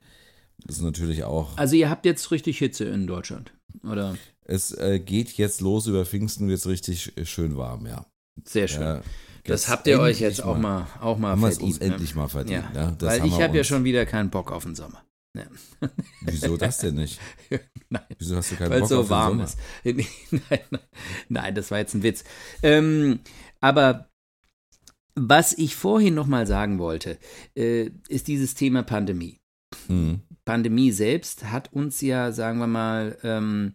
Das 0.64 0.76
ist 0.76 0.82
natürlich 0.82 1.24
auch. 1.24 1.56
Also 1.56 1.76
ihr 1.76 1.88
habt 1.88 2.04
jetzt 2.04 2.30
richtig 2.30 2.58
Hitze 2.58 2.84
in 2.84 3.06
Deutschland, 3.06 3.52
oder? 3.84 4.16
Es 4.44 4.72
äh, 4.72 4.98
geht 4.98 5.32
jetzt 5.32 5.60
los, 5.60 5.86
über 5.86 6.04
Pfingsten 6.04 6.48
wird 6.48 6.58
es 6.58 6.66
richtig 6.66 7.12
schön 7.24 7.56
warm, 7.56 7.86
ja. 7.86 8.06
Sehr 8.44 8.66
schön. 8.66 8.82
Ja, 8.82 9.02
das 9.44 9.68
habt 9.68 9.86
ihr 9.86 10.00
euch 10.00 10.20
jetzt 10.20 10.42
auch 10.42 10.58
mal, 10.58 10.86
auch 11.00 11.18
mal 11.18 11.30
haben 11.30 11.40
verdient. 11.40 11.62
Uns 11.62 11.80
ne? 11.80 11.86
endlich 11.86 12.14
mal 12.14 12.28
verdient. 12.28 12.64
Ja, 12.74 12.82
ja 12.82 12.96
weil 13.00 13.26
ich 13.26 13.40
habe 13.40 13.56
ja 13.56 13.64
schon 13.64 13.84
wieder 13.84 14.06
keinen 14.06 14.30
Bock 14.30 14.52
auf 14.52 14.64
den 14.64 14.74
Sommer. 14.74 15.02
Ja. 15.34 15.46
Wieso 16.22 16.56
das 16.56 16.78
denn 16.78 16.96
nicht? 16.96 17.18
nein. 17.88 18.02
Wieso 18.18 18.36
hast 18.36 18.52
du 18.52 18.56
keinen 18.56 18.70
Weil 18.70 18.80
Bock 18.80 18.88
so 18.88 19.00
auf 19.00 19.10
warm 19.10 19.40
ist. 19.40 19.58
nein, 19.84 20.06
nein, 20.30 20.80
nein, 21.28 21.54
das 21.54 21.70
war 21.70 21.78
jetzt 21.78 21.94
ein 21.94 22.02
Witz. 22.02 22.24
Ähm, 22.62 23.20
aber 23.60 24.10
was 25.14 25.52
ich 25.52 25.74
vorhin 25.74 26.14
noch 26.14 26.26
mal 26.26 26.46
sagen 26.46 26.78
wollte, 26.78 27.18
äh, 27.54 27.90
ist 28.08 28.28
dieses 28.28 28.54
Thema 28.54 28.82
Pandemie. 28.82 29.40
Mhm. 29.88 30.20
Pandemie 30.44 30.92
selbst 30.92 31.44
hat 31.44 31.72
uns 31.72 32.00
ja, 32.00 32.32
sagen 32.32 32.58
wir 32.58 32.66
mal, 32.66 33.18
ähm, 33.22 33.74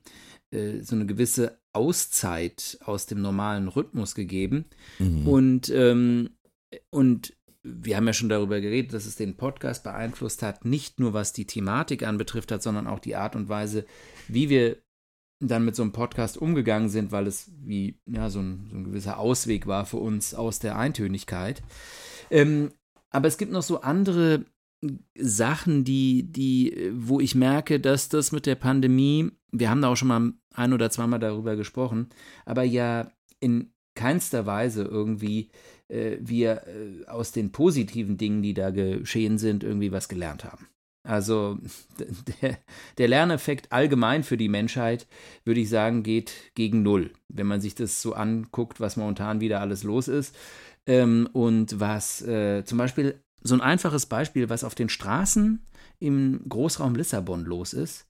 äh, 0.51 0.81
so 0.81 0.95
eine 0.95 1.05
gewisse 1.05 1.59
Auszeit 1.73 2.77
aus 2.83 3.05
dem 3.05 3.21
normalen 3.21 3.67
Rhythmus 3.67 4.15
gegeben. 4.15 4.65
Mhm. 4.99 5.27
Und, 5.27 5.69
ähm, 5.69 6.29
und 6.89 7.36
wir 7.67 7.97
haben 7.97 8.07
ja 8.07 8.13
schon 8.13 8.29
darüber 8.29 8.61
geredet, 8.61 8.93
dass 8.93 9.05
es 9.05 9.15
den 9.15 9.37
Podcast 9.37 9.83
beeinflusst 9.83 10.43
hat, 10.43 10.65
nicht 10.65 10.99
nur 10.99 11.13
was 11.13 11.33
die 11.33 11.45
Thematik 11.45 12.03
anbetrifft 12.03 12.51
hat, 12.51 12.63
sondern 12.63 12.87
auch 12.87 12.99
die 12.99 13.15
Art 13.15 13.35
und 13.35 13.49
Weise, 13.49 13.85
wie 14.27 14.49
wir 14.49 14.77
dann 15.39 15.65
mit 15.65 15.75
so 15.75 15.83
einem 15.83 15.91
Podcast 15.91 16.37
umgegangen 16.37 16.89
sind, 16.89 17.11
weil 17.11 17.27
es 17.27 17.51
wie 17.59 17.99
ja 18.07 18.29
so 18.29 18.39
ein, 18.39 18.67
so 18.71 18.77
ein 18.77 18.83
gewisser 18.85 19.19
Ausweg 19.19 19.67
war 19.67 19.85
für 19.85 19.97
uns 19.97 20.33
aus 20.33 20.59
der 20.59 20.77
Eintönigkeit. 20.77 21.61
Ähm, 22.31 22.71
aber 23.11 23.27
es 23.27 23.37
gibt 23.37 23.51
noch 23.51 23.61
so 23.61 23.81
andere 23.81 24.45
Sachen, 25.17 25.83
die, 25.83 26.31
die, 26.31 26.91
wo 26.93 27.19
ich 27.19 27.35
merke, 27.35 27.79
dass 27.79 28.09
das 28.09 28.31
mit 28.31 28.45
der 28.45 28.55
Pandemie, 28.55 29.31
wir 29.51 29.69
haben 29.69 29.81
da 29.81 29.89
auch 29.89 29.95
schon 29.95 30.07
mal 30.07 30.33
ein 30.53 30.73
oder 30.73 30.89
zweimal 30.89 31.19
darüber 31.19 31.55
gesprochen, 31.55 32.09
aber 32.45 32.63
ja 32.63 33.11
in 33.39 33.73
keinster 33.95 34.45
Weise 34.45 34.83
irgendwie 34.83 35.49
äh, 35.89 36.17
wir 36.19 36.63
äh, 36.67 37.07
aus 37.07 37.31
den 37.31 37.51
positiven 37.51 38.17
Dingen, 38.17 38.41
die 38.41 38.53
da 38.53 38.69
geschehen 38.71 39.37
sind, 39.37 39.63
irgendwie 39.63 39.91
was 39.91 40.09
gelernt 40.09 40.43
haben. 40.43 40.67
Also 41.07 41.57
der, 42.41 42.57
der, 42.97 43.07
Lerneffekt 43.07 43.71
allgemein 43.71 44.23
für 44.23 44.37
die 44.37 44.49
Menschheit, 44.49 45.07
würde 45.45 45.61
ich 45.61 45.69
sagen, 45.69 46.03
geht 46.03 46.33
gegen 46.55 46.83
Null, 46.83 47.11
wenn 47.29 47.47
man 47.47 47.61
sich 47.61 47.75
das 47.75 48.01
so 48.01 48.13
anguckt, 48.13 48.79
was 48.79 48.97
momentan 48.97 49.39
wieder 49.39 49.61
alles 49.61 49.83
los 49.83 50.07
ist. 50.07 50.35
Ähm, 50.85 51.29
und 51.33 51.79
was 51.79 52.21
äh, 52.21 52.63
zum 52.65 52.77
Beispiel 52.77 53.21
so 53.41 53.55
ein 53.55 53.61
einfaches 53.61 54.05
Beispiel, 54.05 54.49
was 54.49 54.63
auf 54.63 54.75
den 54.75 54.89
Straßen 54.89 55.61
im 55.99 56.41
Großraum 56.47 56.95
Lissabon 56.95 57.45
los 57.45 57.73
ist, 57.73 58.05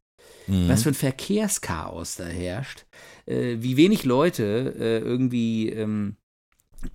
mhm. 0.48 0.68
was 0.68 0.84
für 0.84 0.90
ein 0.90 0.96
Verkehrschaos 0.96 2.16
da 2.16 2.26
herrscht, 2.26 2.86
äh, 3.26 3.58
wie 3.60 3.78
wenig 3.78 4.04
Leute 4.04 4.76
äh, 4.78 5.00
irgendwie 5.00 5.70
ähm, 5.70 6.18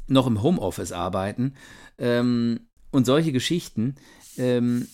noch 0.07 0.27
im 0.27 0.42
Homeoffice 0.42 0.92
arbeiten 0.92 1.55
ähm, 1.99 2.61
und 2.90 3.07
solche 3.07 3.33
Geschichten. 3.33 3.97
Ähm, 4.37 4.87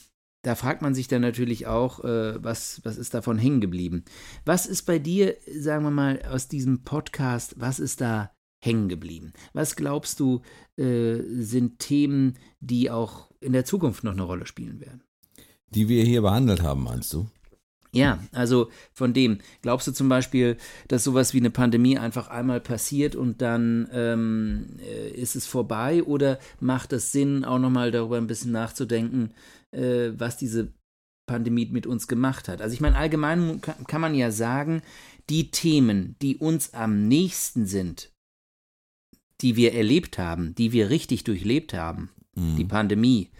da 0.42 0.54
fragt 0.54 0.82
man 0.82 0.94
sich 0.94 1.08
dann 1.08 1.22
natürlich 1.22 1.66
auch, 1.66 2.04
äh, 2.04 2.42
was, 2.42 2.80
was 2.84 2.96
ist 2.96 3.14
davon 3.14 3.38
hängen 3.38 3.60
geblieben? 3.60 4.04
Was 4.44 4.66
ist 4.66 4.82
bei 4.82 4.98
dir, 4.98 5.36
sagen 5.52 5.84
wir 5.84 5.90
mal, 5.90 6.22
aus 6.30 6.48
diesem 6.48 6.84
Podcast, 6.84 7.56
was 7.58 7.80
ist 7.80 8.00
da 8.00 8.30
hängen 8.60 8.88
geblieben? 8.88 9.32
Was 9.52 9.76
glaubst 9.76 10.20
du, 10.20 10.42
äh, 10.76 11.18
sind 11.38 11.80
Themen, 11.80 12.38
die 12.60 12.90
auch 12.90 13.30
in 13.40 13.52
der 13.52 13.64
Zukunft 13.64 14.04
noch 14.04 14.12
eine 14.12 14.22
Rolle 14.22 14.46
spielen 14.46 14.80
werden? 14.80 15.02
Die 15.70 15.88
wir 15.88 16.04
hier 16.04 16.22
behandelt 16.22 16.62
haben, 16.62 16.82
meinst 16.84 17.12
du? 17.12 17.28
Ja, 17.92 18.22
also 18.32 18.70
von 18.92 19.14
dem. 19.14 19.38
Glaubst 19.62 19.86
du 19.86 19.92
zum 19.92 20.08
Beispiel, 20.08 20.56
dass 20.88 21.04
sowas 21.04 21.32
wie 21.32 21.38
eine 21.38 21.50
Pandemie 21.50 21.98
einfach 21.98 22.28
einmal 22.28 22.60
passiert 22.60 23.16
und 23.16 23.40
dann 23.40 23.88
ähm, 23.92 24.76
äh, 24.80 25.10
ist 25.10 25.36
es 25.36 25.46
vorbei? 25.46 26.02
Oder 26.02 26.38
macht 26.60 26.92
es 26.92 27.12
Sinn, 27.12 27.44
auch 27.44 27.58
nochmal 27.58 27.90
darüber 27.90 28.18
ein 28.18 28.26
bisschen 28.26 28.52
nachzudenken, 28.52 29.32
äh, 29.70 30.10
was 30.16 30.36
diese 30.36 30.72
Pandemie 31.26 31.66
mit 31.66 31.86
uns 31.86 32.08
gemacht 32.08 32.48
hat? 32.48 32.60
Also 32.60 32.74
ich 32.74 32.80
meine, 32.80 32.96
allgemein 32.96 33.60
kann, 33.62 33.86
kann 33.86 34.00
man 34.02 34.14
ja 34.14 34.30
sagen, 34.30 34.82
die 35.30 35.50
Themen, 35.50 36.16
die 36.20 36.36
uns 36.36 36.74
am 36.74 37.08
nächsten 37.08 37.66
sind, 37.66 38.12
die 39.40 39.56
wir 39.56 39.72
erlebt 39.72 40.18
haben, 40.18 40.54
die 40.54 40.72
wir 40.72 40.90
richtig 40.90 41.24
durchlebt 41.24 41.72
haben, 41.72 42.10
mhm. 42.34 42.56
die 42.56 42.64
Pandemie, 42.64 43.30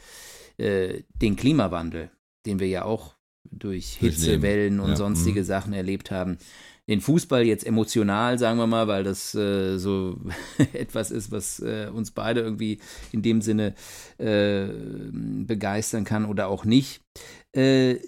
äh, 0.57 1.03
den 1.21 1.37
Klimawandel, 1.37 2.11
den 2.47 2.61
wir 2.61 2.69
ja 2.69 2.85
auch 2.85 3.17
durch 3.51 3.95
Hitzewellen 3.95 4.81
und 4.81 4.91
ja. 4.91 4.97
sonstige 4.97 5.41
mhm. 5.41 5.45
Sachen 5.45 5.73
erlebt 5.73 6.11
haben. 6.11 6.39
Den 6.89 7.01
Fußball 7.03 7.45
jetzt 7.45 7.67
emotional, 7.67 8.39
sagen 8.39 8.59
wir 8.59 8.67
mal, 8.67 8.89
weil 8.89 9.05
das 9.05 9.35
äh, 9.35 9.77
so 9.79 10.19
etwas 10.73 11.11
ist, 11.11 11.31
was 11.31 11.61
äh, 11.61 11.91
uns 11.93 12.13
beide 12.13 12.41
irgendwie 12.41 12.79
in 13.13 13.23
dem 13.23 13.43
Sinne 13.43 13.75
äh, 14.17 14.69
begeistern 15.13 16.05
kann 16.05 16.25
oder 16.25 16.49
auch 16.49 16.65
nicht. 16.65 17.03
Äh, 17.55 17.99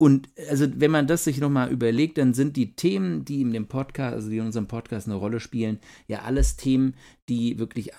und 0.00 0.30
also 0.48 0.66
wenn 0.76 0.90
man 0.90 1.06
das 1.06 1.24
sich 1.24 1.40
nochmal 1.40 1.70
überlegt, 1.70 2.16
dann 2.16 2.32
sind 2.32 2.56
die 2.56 2.74
Themen, 2.74 3.26
die 3.26 3.42
in 3.42 3.52
dem 3.52 3.68
Podcast, 3.68 4.14
also 4.14 4.30
die 4.30 4.38
in 4.38 4.46
unserem 4.46 4.66
Podcast 4.66 5.06
eine 5.06 5.16
Rolle 5.16 5.40
spielen, 5.40 5.78
ja 6.06 6.22
alles 6.22 6.56
Themen, 6.56 6.94
die 7.28 7.58
wirklich 7.58 7.92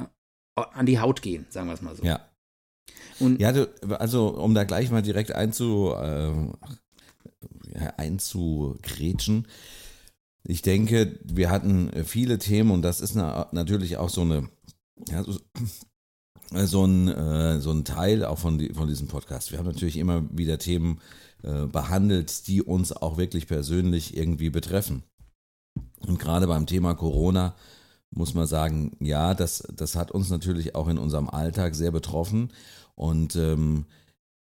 an 0.56 0.86
die 0.88 1.00
Haut 1.00 1.22
gehen, 1.22 1.46
sagen 1.50 1.68
wir 1.68 1.74
es 1.74 1.84
mal 1.84 1.96
so. 1.96 2.04
Ja. 2.04 2.31
Und 3.20 3.40
ja, 3.40 3.52
du, 3.52 3.68
also 4.00 4.30
um 4.30 4.54
da 4.54 4.64
gleich 4.64 4.90
mal 4.92 5.02
direkt 5.02 5.32
einzu, 5.34 5.94
äh, 5.96 6.34
einzugrätschen. 7.98 9.48
Ich 10.44 10.62
denke, 10.62 11.20
wir 11.24 11.52
hatten 11.52 11.92
viele 12.04 12.40
Themen 12.40 12.72
und 12.72 12.82
das 12.82 13.00
ist 13.00 13.16
eine, 13.16 13.48
natürlich 13.52 13.98
auch 13.98 14.10
so 14.10 14.22
eine, 14.22 14.50
ja, 15.08 15.24
so, 15.24 15.40
äh, 16.52 16.66
so 16.66 16.86
ein, 16.86 17.08
äh, 17.08 17.60
so 17.60 17.72
ein 17.72 17.86
Teil 17.86 18.26
auch 18.26 18.40
von, 18.40 18.58
die, 18.58 18.74
von 18.74 18.88
diesem 18.88 19.08
Podcast. 19.08 19.52
Wir 19.52 19.60
haben 19.60 19.68
natürlich 19.68 19.98
immer 19.98 20.26
wieder 20.36 20.58
Themen 20.58 21.00
äh, 21.44 21.66
behandelt, 21.66 22.48
die 22.48 22.62
uns 22.62 22.92
auch 22.92 23.18
wirklich 23.18 23.48
persönlich 23.48 24.18
irgendwie 24.18 24.50
betreffen. 24.50 25.04
Und 26.00 26.20
gerade 26.20 26.48
beim 26.48 26.66
Thema 26.66 26.96
Corona 26.96 27.56
muss 28.12 28.34
man 28.34 28.46
sagen, 28.46 28.96
ja, 29.00 29.34
das, 29.34 29.64
das 29.74 29.96
hat 29.96 30.12
uns 30.12 30.30
natürlich 30.30 30.76
auch 30.76 30.88
in 30.88 30.98
unserem 30.98 31.30
Alltag 31.30 31.76
sehr 31.76 31.92
betroffen. 31.92 32.52
Und 32.96 33.36
ähm, 33.36 33.86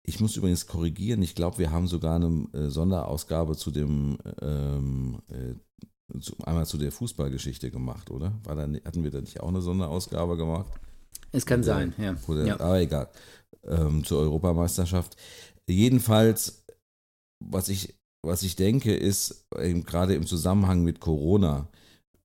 ich 0.02 0.20
muss 0.20 0.36
übrigens 0.36 0.66
korrigieren, 0.66 1.22
ich 1.22 1.34
glaube, 1.34 1.58
wir 1.58 1.70
haben 1.70 1.86
sogar 1.86 2.16
eine 2.16 2.46
äh, 2.54 2.70
Sonderausgabe 2.70 3.56
zu 3.56 3.70
dem, 3.70 4.16
ähm, 4.40 5.20
äh, 5.28 6.18
zu, 6.18 6.34
einmal 6.44 6.64
zu 6.64 6.78
der 6.78 6.90
Fußballgeschichte 6.90 7.70
gemacht, 7.70 8.10
oder? 8.10 8.32
War 8.44 8.56
da, 8.56 8.62
hatten 8.62 9.04
wir 9.04 9.10
da 9.10 9.20
nicht 9.20 9.40
auch 9.40 9.48
eine 9.48 9.60
Sonderausgabe 9.60 10.38
gemacht? 10.38 10.72
Es 11.30 11.44
kann 11.44 11.62
sein, 11.62 11.94
ja. 11.98 12.16
Oder, 12.26 12.46
ja. 12.46 12.54
Aber 12.54 12.80
egal. 12.80 13.10
Ähm, 13.64 14.02
zur 14.02 14.20
Europameisterschaft. 14.20 15.16
Jedenfalls, 15.68 16.64
was 17.44 17.68
ich, 17.68 17.94
was 18.24 18.42
ich 18.42 18.56
denke, 18.56 18.94
ist, 18.94 19.46
gerade 19.50 20.14
im 20.14 20.26
Zusammenhang 20.26 20.82
mit 20.82 21.00
Corona 21.00 21.68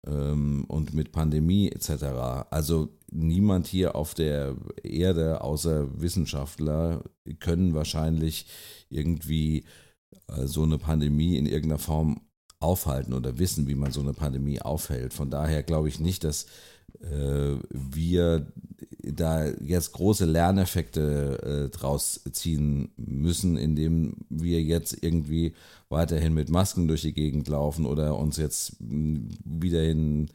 ähm, 0.06 0.66
und 0.68 0.94
mit 0.94 1.12
Pandemie 1.12 1.70
etc., 1.70 2.04
also 2.50 2.90
niemand 3.12 3.68
hier 3.68 3.96
auf 3.96 4.14
der 4.14 4.56
Erde 4.84 5.42
außer 5.42 6.02
Wissenschaftler 6.02 7.04
können 7.40 7.74
wahrscheinlich 7.74 8.48
irgendwie 8.90 9.66
äh, 10.28 10.46
so 10.46 10.64
eine 10.64 10.78
Pandemie 10.78 11.38
in 11.38 11.46
irgendeiner 11.46 11.80
Form 11.80 12.22
aufhalten 12.60 13.14
oder 13.14 13.38
wissen, 13.40 13.68
wie 13.68 13.76
man 13.76 13.92
so 13.92 14.02
eine 14.02 14.14
Pandemie 14.14 14.62
aufhält. 14.62 15.14
Von 15.14 15.30
daher 15.30 15.64
glaube 15.64 15.90
ich 15.90 16.00
nicht, 16.00 16.24
dass 16.24 16.46
äh, 17.02 17.58
wir 17.70 18.52
da 19.04 19.50
jetzt 19.62 19.92
große 19.94 20.26
Lerneffekte 20.26 21.70
äh, 21.72 21.78
draus 21.78 22.22
ziehen 22.32 22.92
müssen, 22.96 23.58
indem 23.58 24.16
wir 24.30 24.62
jetzt 24.62 24.98
irgendwie 25.04 25.54
weiterhin 25.90 26.34
mit 26.34 26.50
Masken 26.50 26.88
durch 26.88 27.02
die 27.02 27.14
Gegend 27.14 27.48
laufen 27.48 27.86
oder 27.86 28.18
uns 28.18 28.38
jetzt 28.38 28.78
wieder 28.80 29.84
in, 29.84 30.30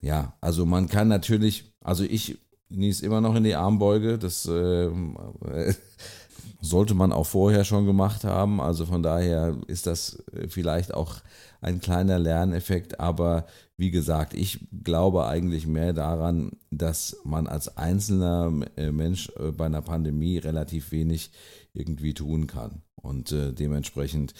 ja, 0.00 0.34
also 0.40 0.64
man 0.64 0.88
kann 0.88 1.08
natürlich, 1.08 1.72
also 1.80 2.04
ich 2.04 2.38
genieße 2.70 3.04
immer 3.04 3.20
noch 3.20 3.34
in 3.34 3.44
die 3.44 3.54
Armbeuge, 3.54 4.18
das 4.18 4.46
äh, 4.46 4.90
sollte 6.60 6.94
man 6.94 7.12
auch 7.12 7.26
vorher 7.26 7.64
schon 7.64 7.86
gemacht 7.86 8.24
haben, 8.24 8.60
also 8.60 8.86
von 8.86 9.02
daher 9.02 9.56
ist 9.66 9.86
das 9.86 10.22
vielleicht 10.48 10.94
auch 10.94 11.16
ein 11.60 11.80
kleiner 11.80 12.18
Lerneffekt, 12.18 13.00
aber 13.00 13.46
wie 13.76 13.90
gesagt, 13.90 14.34
ich 14.34 14.60
glaube 14.84 15.26
eigentlich 15.26 15.66
mehr 15.66 15.92
daran, 15.92 16.52
dass 16.70 17.16
man 17.24 17.46
als 17.46 17.76
einzelner 17.76 18.52
äh, 18.76 18.92
Mensch 18.92 19.30
äh, 19.36 19.50
bei 19.50 19.66
einer 19.66 19.82
Pandemie 19.82 20.38
relativ 20.38 20.92
wenig 20.92 21.32
irgendwie 21.72 22.14
tun 22.14 22.46
kann. 22.46 22.82
Und 22.94 23.32
äh, 23.32 23.52
dementsprechend 23.52 24.34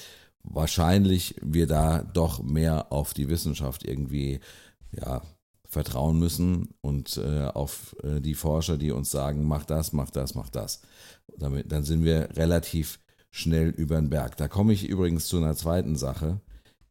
wahrscheinlich 0.44 1.34
wir 1.42 1.66
da 1.66 2.02
doch 2.02 2.42
mehr 2.42 2.92
auf 2.92 3.12
die 3.12 3.28
Wissenschaft 3.28 3.84
irgendwie 3.84 4.40
ja, 4.92 5.22
vertrauen 5.74 6.18
müssen 6.18 6.70
und 6.80 7.18
äh, 7.18 7.42
auf 7.44 7.94
äh, 8.02 8.20
die 8.20 8.34
Forscher, 8.34 8.78
die 8.78 8.90
uns 8.90 9.10
sagen, 9.10 9.44
mach 9.44 9.66
das, 9.66 9.92
mach 9.92 10.10
das, 10.10 10.34
mach 10.34 10.48
das. 10.48 10.80
Damit, 11.36 11.70
dann 11.70 11.84
sind 11.84 12.04
wir 12.04 12.30
relativ 12.36 12.98
schnell 13.30 13.68
über 13.68 13.96
den 13.96 14.08
Berg. 14.08 14.38
Da 14.38 14.48
komme 14.48 14.72
ich 14.72 14.88
übrigens 14.88 15.26
zu 15.26 15.36
einer 15.36 15.54
zweiten 15.54 15.96
Sache 15.96 16.40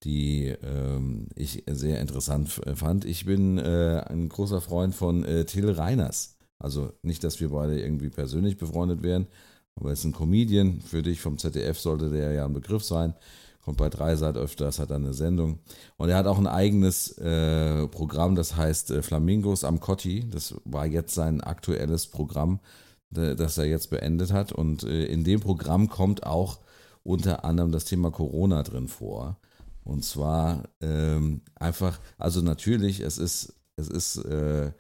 die 0.04 0.48
ähm, 0.48 1.28
ich 1.36 1.64
sehr 1.68 2.02
interessant 2.02 2.50
fand. 2.76 3.06
Ich 3.06 3.26
bin 3.26 3.58
äh, 3.58 4.04
ein 4.08 4.30
großer 4.30 4.62
Freund 4.62 4.94
von 4.94 5.24
äh, 5.24 5.46
Till 5.46 5.70
Reiners. 5.70 6.38
Also 6.60 6.94
nicht, 7.02 7.24
dass 7.24 7.40
wir 7.40 7.50
beide 7.50 7.80
irgendwie 7.80 8.10
persönlich 8.10 8.58
befreundet 8.58 9.02
wären, 9.02 9.28
aber 9.76 9.90
er 9.90 9.94
ist 9.94 10.04
ein 10.04 10.14
Comedian. 10.14 10.82
Für 10.82 11.02
dich 11.02 11.22
vom 11.22 11.38
ZDF 11.38 11.80
sollte 11.80 12.10
der 12.10 12.34
ja 12.34 12.46
ein 12.46 12.54
Begriff 12.54 12.84
sein. 12.84 13.14
Kommt 13.64 13.78
bei 13.78 13.90
Dreisat 13.90 14.36
öfters, 14.36 14.80
hat 14.80 14.92
eine 14.92 15.14
Sendung. 15.14 15.60
Und 15.96 16.10
er 16.10 16.18
hat 16.18 16.28
auch 16.28 16.38
ein 16.38 16.48
eigenes 16.48 17.18
äh, 17.18 17.88
Programm, 17.88 18.36
das 18.36 18.58
heißt 18.58 18.92
äh, 18.92 19.02
Flamingos 19.02 19.64
am 19.64 19.80
Cotti. 19.80 20.30
Das 20.30 20.56
war 20.66 20.86
jetzt 20.86 21.16
sein 21.16 21.40
aktuelles 21.40 22.08
Programm, 22.08 22.60
das 23.10 23.58
er 23.58 23.66
jetzt 23.66 23.90
beendet 23.90 24.34
hat. 24.34 24.52
Und 24.52 24.84
äh, 24.84 25.06
in 25.06 25.24
dem 25.24 25.40
Programm 25.40 25.88
kommt 25.88 26.26
auch 26.26 26.60
unter 27.04 27.46
anderem 27.46 27.72
das 27.72 27.86
Thema 27.86 28.12
Corona 28.12 28.64
drin 28.64 28.90
vor. 28.90 29.38
Und 29.86 30.04
zwar 30.04 30.64
ähm, 30.82 31.42
einfach, 31.56 32.00
also 32.18 32.42
natürlich, 32.42 33.00
es 33.00 33.18
ist, 33.18 33.54
es 33.78 33.88
ist, 33.88 34.18
äh, 34.26 34.72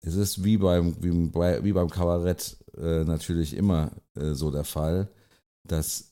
es 0.00 0.14
ist 0.14 0.44
wie 0.44 0.56
beim, 0.56 0.96
wie, 1.02 1.12
wie 1.12 1.72
beim 1.72 1.90
Kabarett 1.90 2.56
äh, 2.76 3.04
natürlich 3.04 3.54
immer 3.54 3.90
äh, 4.14 4.32
so 4.32 4.50
der 4.50 4.64
Fall, 4.64 5.08
dass 5.64 6.11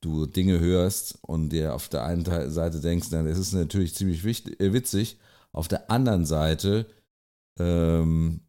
du 0.00 0.26
Dinge 0.26 0.60
hörst 0.60 1.18
und 1.22 1.50
dir 1.50 1.74
auf 1.74 1.88
der 1.88 2.04
einen 2.04 2.24
Seite 2.50 2.80
denkst, 2.80 3.10
das 3.10 3.38
ist 3.38 3.52
natürlich 3.52 3.94
ziemlich 3.94 4.24
wichtig, 4.24 4.60
äh, 4.60 4.72
witzig, 4.72 5.18
auf 5.52 5.68
der 5.68 5.90
anderen 5.90 6.24
Seite 6.24 6.86
ähm, 7.58 8.40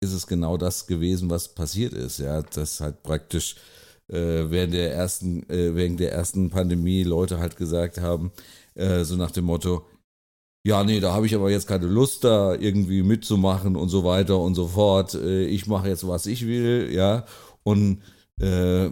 ist 0.00 0.12
es 0.12 0.26
genau 0.26 0.56
das 0.56 0.86
gewesen, 0.86 1.30
was 1.30 1.54
passiert 1.54 1.92
ist. 1.92 2.18
Ja, 2.18 2.42
das 2.42 2.80
halt 2.80 3.02
praktisch 3.02 3.56
äh, 4.08 4.50
während 4.50 4.74
der 4.74 4.94
ersten, 4.94 5.48
äh, 5.48 5.74
während 5.74 6.00
der 6.00 6.12
ersten 6.12 6.50
Pandemie 6.50 7.02
Leute 7.04 7.38
halt 7.38 7.56
gesagt 7.56 8.00
haben, 8.00 8.32
äh, 8.74 9.04
so 9.04 9.16
nach 9.16 9.30
dem 9.30 9.44
Motto, 9.44 9.86
ja, 10.64 10.84
nee, 10.84 11.00
da 11.00 11.12
habe 11.12 11.26
ich 11.26 11.34
aber 11.34 11.50
jetzt 11.50 11.66
keine 11.66 11.86
Lust, 11.86 12.24
da 12.24 12.54
irgendwie 12.54 13.02
mitzumachen 13.02 13.74
und 13.76 13.88
so 13.88 14.04
weiter 14.04 14.38
und 14.38 14.54
so 14.54 14.68
fort. 14.68 15.14
Äh, 15.14 15.46
ich 15.46 15.66
mache 15.66 15.88
jetzt, 15.88 16.06
was 16.06 16.26
ich 16.26 16.46
will, 16.46 16.90
ja. 16.92 17.24
Und 17.64 18.02
äh, 18.42 18.90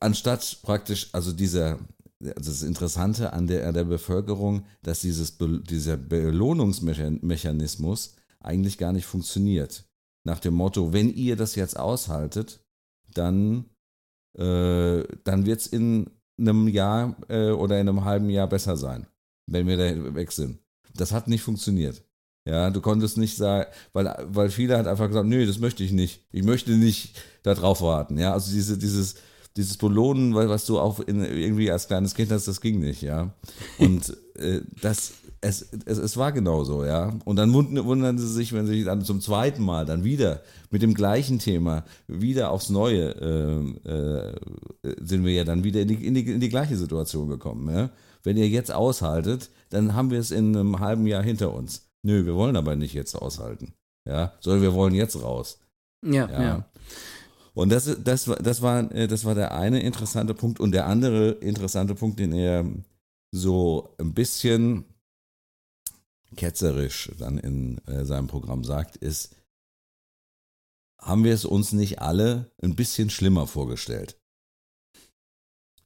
anstatt 0.00 0.58
praktisch, 0.62 1.08
also 1.12 1.32
dieser, 1.32 1.78
also 2.20 2.50
das 2.50 2.62
Interessante 2.62 3.32
an 3.32 3.46
der, 3.46 3.66
an 3.66 3.74
der 3.74 3.84
Bevölkerung, 3.84 4.66
dass 4.82 5.00
dieses, 5.00 5.38
dieser 5.38 5.96
Belohnungsmechanismus 5.96 8.16
eigentlich 8.40 8.78
gar 8.78 8.92
nicht 8.92 9.06
funktioniert. 9.06 9.84
Nach 10.24 10.40
dem 10.40 10.54
Motto, 10.54 10.92
wenn 10.92 11.12
ihr 11.12 11.36
das 11.36 11.54
jetzt 11.54 11.78
aushaltet, 11.78 12.60
dann 13.14 13.66
äh, 14.36 15.04
dann 15.24 15.46
wird 15.46 15.60
es 15.60 15.66
in 15.66 16.10
einem 16.38 16.68
Jahr 16.68 17.16
äh, 17.28 17.50
oder 17.50 17.80
in 17.80 17.88
einem 17.88 18.04
halben 18.04 18.28
Jahr 18.28 18.48
besser 18.48 18.76
sein, 18.76 19.06
wenn 19.46 19.66
wir 19.66 19.76
da 19.76 20.14
weg 20.14 20.32
sind. 20.32 20.58
Das 20.94 21.12
hat 21.12 21.28
nicht 21.28 21.42
funktioniert. 21.42 22.05
Ja, 22.46 22.70
du 22.70 22.80
konntest 22.80 23.18
nicht 23.18 23.36
sagen, 23.36 23.68
weil, 23.92 24.14
weil 24.28 24.50
viele 24.50 24.78
hat 24.78 24.86
einfach 24.86 25.08
gesagt, 25.08 25.26
nö, 25.26 25.44
das 25.44 25.58
möchte 25.58 25.82
ich 25.82 25.90
nicht. 25.90 26.22
Ich 26.30 26.44
möchte 26.44 26.72
nicht 26.72 27.16
darauf 27.42 27.82
warten. 27.82 28.18
Ja, 28.18 28.32
also 28.32 28.52
diese, 28.52 28.78
dieses, 28.78 29.16
dieses 29.56 29.76
Belohnen, 29.76 30.34
was 30.34 30.64
du 30.64 30.78
auch 30.78 31.00
in, 31.00 31.24
irgendwie 31.24 31.70
als 31.72 31.88
kleines 31.88 32.14
Kind 32.14 32.30
hast, 32.30 32.46
das 32.46 32.60
ging 32.60 32.78
nicht, 32.78 33.02
ja. 33.02 33.34
Und 33.78 34.16
äh, 34.36 34.60
das, 34.80 35.14
es, 35.40 35.66
es, 35.86 35.98
es 35.98 36.16
war 36.16 36.30
genauso, 36.30 36.84
ja. 36.84 37.18
Und 37.24 37.34
dann 37.34 37.52
wundern 37.52 38.16
sie 38.16 38.28
sich, 38.28 38.52
wenn 38.52 38.66
sie 38.68 38.84
dann 38.84 39.04
zum 39.04 39.20
zweiten 39.20 39.64
Mal 39.64 39.84
dann 39.84 40.04
wieder 40.04 40.40
mit 40.70 40.82
dem 40.82 40.94
gleichen 40.94 41.40
Thema 41.40 41.84
wieder 42.06 42.50
aufs 42.52 42.70
Neue 42.70 43.74
äh, 43.84 43.90
äh, 43.90 44.34
sind 45.00 45.24
wir 45.24 45.32
ja 45.32 45.42
dann 45.42 45.64
wieder 45.64 45.80
in 45.80 45.88
die, 45.88 46.06
in, 46.06 46.14
die, 46.14 46.30
in 46.30 46.40
die 46.40 46.48
gleiche 46.48 46.76
Situation 46.76 47.28
gekommen. 47.28 47.74
Ja? 47.74 47.90
Wenn 48.22 48.36
ihr 48.36 48.48
jetzt 48.48 48.72
aushaltet, 48.72 49.50
dann 49.70 49.94
haben 49.94 50.12
wir 50.12 50.20
es 50.20 50.30
in 50.30 50.56
einem 50.56 50.78
halben 50.78 51.06
Jahr 51.08 51.24
hinter 51.24 51.52
uns. 51.52 51.85
Nö, 52.06 52.24
wir 52.24 52.36
wollen 52.36 52.54
aber 52.54 52.76
nicht 52.76 52.94
jetzt 52.94 53.16
aushalten. 53.16 53.74
Ja, 54.08 54.32
sondern 54.38 54.62
wir 54.62 54.74
wollen 54.74 54.94
jetzt 54.94 55.20
raus. 55.20 55.58
Ja, 56.04 56.30
ja. 56.30 56.42
ja. 56.42 56.70
Und 57.52 57.70
das, 57.70 57.96
das, 58.04 58.26
das, 58.26 58.62
war, 58.62 58.92
äh, 58.92 59.08
das 59.08 59.24
war 59.24 59.34
der 59.34 59.56
eine 59.56 59.82
interessante 59.82 60.32
Punkt. 60.32 60.60
Und 60.60 60.70
der 60.70 60.86
andere 60.86 61.30
interessante 61.30 61.96
Punkt, 61.96 62.20
den 62.20 62.32
er 62.32 62.64
so 63.32 63.92
ein 63.98 64.14
bisschen 64.14 64.84
ketzerisch 66.36 67.10
dann 67.18 67.38
in 67.38 67.78
äh, 67.88 68.04
seinem 68.04 68.28
Programm 68.28 68.62
sagt, 68.62 68.96
ist, 68.96 69.34
haben 71.00 71.24
wir 71.24 71.34
es 71.34 71.44
uns 71.44 71.72
nicht 71.72 72.00
alle 72.00 72.52
ein 72.62 72.76
bisschen 72.76 73.10
schlimmer 73.10 73.48
vorgestellt? 73.48 74.16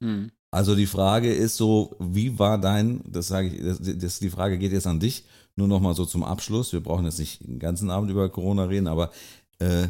Mhm. 0.00 0.32
Also 0.50 0.74
die 0.74 0.86
Frage 0.86 1.32
ist 1.32 1.56
so, 1.56 1.96
wie 2.00 2.38
war 2.38 2.58
dein, 2.58 3.02
das 3.06 3.28
sage 3.28 3.48
ich, 3.48 3.62
das, 3.62 3.78
das, 3.80 4.18
die 4.18 4.30
Frage 4.30 4.58
geht 4.58 4.72
jetzt 4.72 4.86
an 4.86 4.98
dich, 4.98 5.24
nur 5.54 5.68
nochmal 5.68 5.94
so 5.94 6.04
zum 6.04 6.24
Abschluss. 6.24 6.72
Wir 6.72 6.82
brauchen 6.82 7.04
jetzt 7.04 7.18
nicht 7.18 7.46
den 7.46 7.58
ganzen 7.58 7.90
Abend 7.90 8.10
über 8.10 8.28
Corona 8.28 8.64
reden, 8.64 8.88
aber 8.88 9.12
äh, 9.60 9.88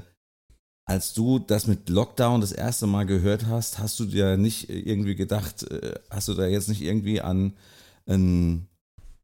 als 0.84 1.14
du 1.14 1.38
das 1.38 1.66
mit 1.66 1.88
Lockdown 1.88 2.40
das 2.40 2.52
erste 2.52 2.86
Mal 2.86 3.06
gehört 3.06 3.46
hast, 3.46 3.78
hast 3.78 3.98
du 4.00 4.04
dir 4.04 4.36
nicht 4.36 4.68
irgendwie 4.68 5.14
gedacht, 5.14 5.62
äh, 5.70 5.94
hast 6.10 6.28
du 6.28 6.34
da 6.34 6.46
jetzt 6.46 6.68
nicht 6.68 6.82
irgendwie 6.82 7.20
an 7.20 7.54
ein 8.06 8.66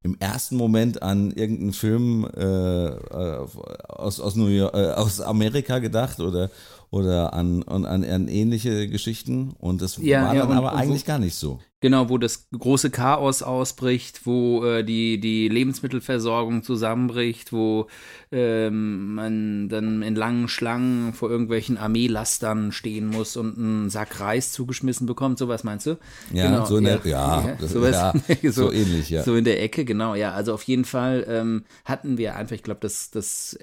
im 0.07 0.17
ersten 0.21 0.57
Moment 0.57 1.03
an 1.03 1.33
irgendeinen 1.33 1.73
Film 1.73 2.25
äh, 2.37 2.45
äh 2.45 3.47
aus, 3.89 4.21
aus, 4.21 4.37
York, 4.37 4.75
äh, 4.75 4.93
aus 4.93 5.21
Amerika 5.21 5.81
gedacht 5.81 6.21
oder, 6.21 6.49
oder 6.91 7.33
an, 7.35 7.63
an, 7.65 7.85
an 7.85 8.29
ähnliche 8.29 8.89
Geschichten. 8.89 9.55
Und 9.59 9.83
das 9.83 9.97
Ja, 9.99 10.25
war 10.27 10.35
ja, 10.35 10.41
dann 10.43 10.51
und- 10.51 10.57
aber 10.59 10.73
und 10.73 10.79
wo- 10.79 10.83
eigentlich 10.83 11.05
gar 11.05 11.19
nicht 11.19 11.35
so. 11.35 11.59
Genau, 11.81 12.09
wo 12.09 12.17
das 12.17 12.49
große 12.59 12.89
Chaos 12.91 13.43
ausbricht, 13.43 14.23
wo 14.25 14.65
äh, 14.65 14.83
die, 14.83 15.21
die 15.21 15.47
Lebensmittelversorgung 15.49 16.63
zusammenbricht, 16.63 17.53
wo 17.53 17.87
ähm, 18.33 19.15
man 19.15 19.69
dann 19.69 20.03
in 20.03 20.15
langen 20.17 20.49
Schlangen 20.49 21.13
vor 21.13 21.31
irgendwelchen 21.31 21.77
Armeelastern 21.77 22.73
stehen 22.73 23.07
muss 23.09 23.37
und 23.37 23.59
einen 23.59 23.91
Sack 23.91 24.21
Reis 24.21 24.53
zugeschmissen 24.53 25.07
bekommt. 25.07 25.39
Sowas 25.39 25.65
meinst 25.65 25.87
du? 25.87 25.99
Ja, 26.33 26.65
so 26.65 26.79
in 26.79 26.85
der- 26.85 27.01
ja, 27.05 27.57
das- 27.61 27.73
sowas, 27.73 27.93
ja, 27.93 28.15
so 28.53 28.73
ähnlich, 28.73 29.11
ja. 29.11 29.23
So 29.23 29.37
in 29.37 29.45
der 29.45 29.63
Ecke, 29.63 29.85
genau, 29.85 30.15
ja. 30.15 30.33
Also 30.33 30.55
auf 30.55 30.63
jeden 30.65 30.87
Fall 30.87 31.27
ähm, 31.29 31.65
hatten 31.85 32.17
wir 32.17 32.37
einfach, 32.37 32.55
ich 32.57 32.63
glaube, 32.63 32.81
das, 32.81 33.11
das 33.11 33.59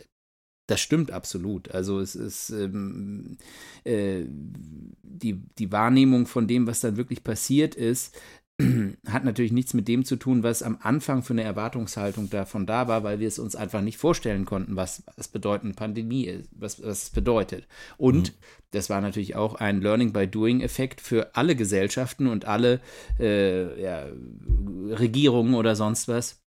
das 0.68 0.80
stimmt 0.80 1.12
absolut. 1.12 1.72
Also 1.72 2.00
es 2.00 2.16
ist 2.16 2.50
ähm, 2.50 3.38
äh, 3.84 4.24
die, 4.28 5.42
die 5.58 5.72
Wahrnehmung 5.72 6.26
von 6.26 6.48
dem, 6.48 6.68
was 6.68 6.80
dann 6.80 6.98
wirklich 6.98 7.24
passiert 7.24 7.76
ist, 7.76 8.16
hat 9.08 9.26
natürlich 9.26 9.52
nichts 9.52 9.74
mit 9.74 9.88
dem 9.88 10.06
zu 10.06 10.16
tun, 10.16 10.44
was 10.44 10.62
am 10.62 10.78
Anfang 10.82 11.24
für 11.24 11.34
eine 11.34 11.44
Erwartungshaltung 11.44 12.30
davon 12.30 12.66
da 12.66 12.88
war, 12.88 13.04
weil 13.04 13.20
wir 13.20 13.28
es 13.28 13.40
uns 13.40 13.56
einfach 13.56 13.82
nicht 13.82 13.98
vorstellen 13.98 14.46
konnten, 14.46 14.76
was 14.76 15.04
das 15.18 15.28
bedeutende 15.28 15.76
Pandemie 15.76 16.26
ist, 16.26 16.50
was, 16.52 16.82
was 16.82 17.04
es 17.04 17.10
bedeutet. 17.10 17.68
Und 17.98 18.34
das 18.72 18.90
war 18.90 19.02
natürlich 19.02 19.36
auch 19.36 19.56
ein 19.56 19.82
Learning 19.82 20.14
by 20.14 20.28
Doing 20.28 20.62
Effekt 20.62 21.02
für 21.02 21.36
alle 21.36 21.56
Gesellschaften 21.56 22.28
und 22.28 22.46
alle 22.46 22.80
äh, 23.20 23.82
ja, 23.82 24.06
Regierungen 24.90 25.56
oder 25.56 25.76
sonst 25.76 26.08
was 26.08 26.43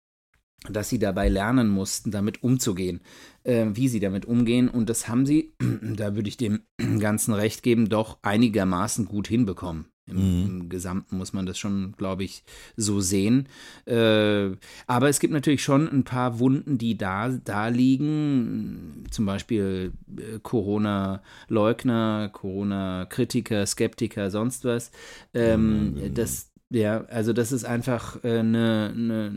dass 0.70 0.90
sie 0.90 1.00
dabei 1.00 1.30
lernen 1.30 1.70
mussten, 1.70 2.12
damit 2.12 2.44
umzugehen, 2.44 3.02
äh, 3.44 3.66
wie 3.74 3.88
sie 3.88 4.00
damit 4.00 4.26
umgehen. 4.26 4.70
Und 4.70 4.90
das 4.90 5.08
haben 5.08 5.26
sie, 5.26 5.54
da 5.96 6.16
würde 6.16 6.30
ich 6.30 6.38
dem 6.38 6.62
Ganzen 7.00 7.34
recht 7.34 7.64
geben, 7.64 7.90
doch 7.90 8.18
einigermaßen 8.22 9.06
gut 9.06 9.28
hinbekommen. 9.28 9.86
Im, 10.08 10.18
Mhm. 10.18 10.46
im 10.46 10.70
Gesamten 10.70 11.18
muss 11.18 11.34
man 11.34 11.48
das 11.48 11.58
schon, 11.58 11.96
glaube 11.98 12.24
ich, 12.24 12.44
so 12.78 13.00
sehen. 13.02 13.48
Äh, 13.86 14.52
aber 14.86 15.10
es 15.10 15.20
gibt 15.20 15.34
natürlich 15.34 15.64
schon 15.64 15.88
ein 15.90 16.04
paar 16.04 16.38
Wunden, 16.38 16.78
die 16.78 16.96
da, 16.96 17.30
da 17.30 17.70
liegen. 17.70 19.06
Zum 19.10 19.26
Beispiel 19.26 19.94
äh, 20.16 20.38
Corona-Leugner, 20.44 22.30
Corona-Kritiker, 22.32 23.66
Skeptiker, 23.66 24.30
sonst 24.30 24.64
was. 24.66 24.92
Ähm, 25.34 25.96
das, 26.14 26.52
ja, 26.72 27.06
also 27.06 27.32
das 27.32 27.52
ist 27.52 27.64
einfach 27.64 28.24
äh, 28.24 28.40
eine, 28.40 28.92
eine 28.94 29.32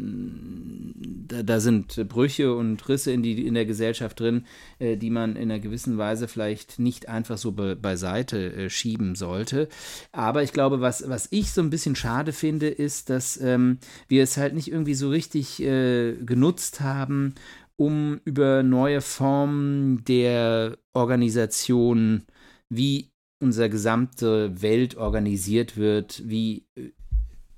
da, 1.29 1.43
da 1.43 1.61
sind 1.61 2.09
Brüche 2.09 2.55
und 2.55 2.89
Risse 2.89 3.13
in, 3.13 3.23
die, 3.23 3.47
in 3.47 3.55
der 3.55 3.67
Gesellschaft 3.67 4.19
drin, 4.19 4.47
äh, 4.79 4.97
die 4.97 5.11
man 5.11 5.37
in 5.37 5.51
einer 5.51 5.61
gewissen 5.61 5.99
Weise 5.99 6.27
vielleicht 6.27 6.79
nicht 6.79 7.09
einfach 7.09 7.37
so 7.37 7.53
be, 7.53 7.77
beiseite 7.77 8.53
äh, 8.55 8.71
schieben 8.71 9.15
sollte. 9.15 9.69
Aber 10.11 10.43
ich 10.43 10.53
glaube, 10.53 10.81
was, 10.81 11.09
was 11.09 11.29
ich 11.31 11.53
so 11.53 11.61
ein 11.61 11.71
bisschen 11.71 11.97
schade 11.97 12.33
finde, 12.33 12.69
ist, 12.69 13.11
dass 13.11 13.39
ähm, 13.41 13.79
wir 14.09 14.23
es 14.23 14.37
halt 14.39 14.55
nicht 14.55 14.71
irgendwie 14.71 14.95
so 14.95 15.11
richtig 15.11 15.63
äh, 15.63 16.15
genutzt 16.15 16.81
haben, 16.81 17.35
um 17.77 18.21
über 18.25 18.63
neue 18.63 19.03
Formen 19.03 20.03
der 20.05 20.79
Organisation, 20.95 22.25
wie 22.71 23.13
unsere 23.41 23.71
gesamte 23.71 24.63
Welt 24.63 24.97
organisiert 24.97 25.77
wird, 25.77 26.23
wie 26.27 26.67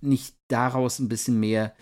nicht 0.02 0.34
daraus 0.48 0.98
ein 0.98 1.08
bisschen 1.08 1.38
mehr 1.40 1.74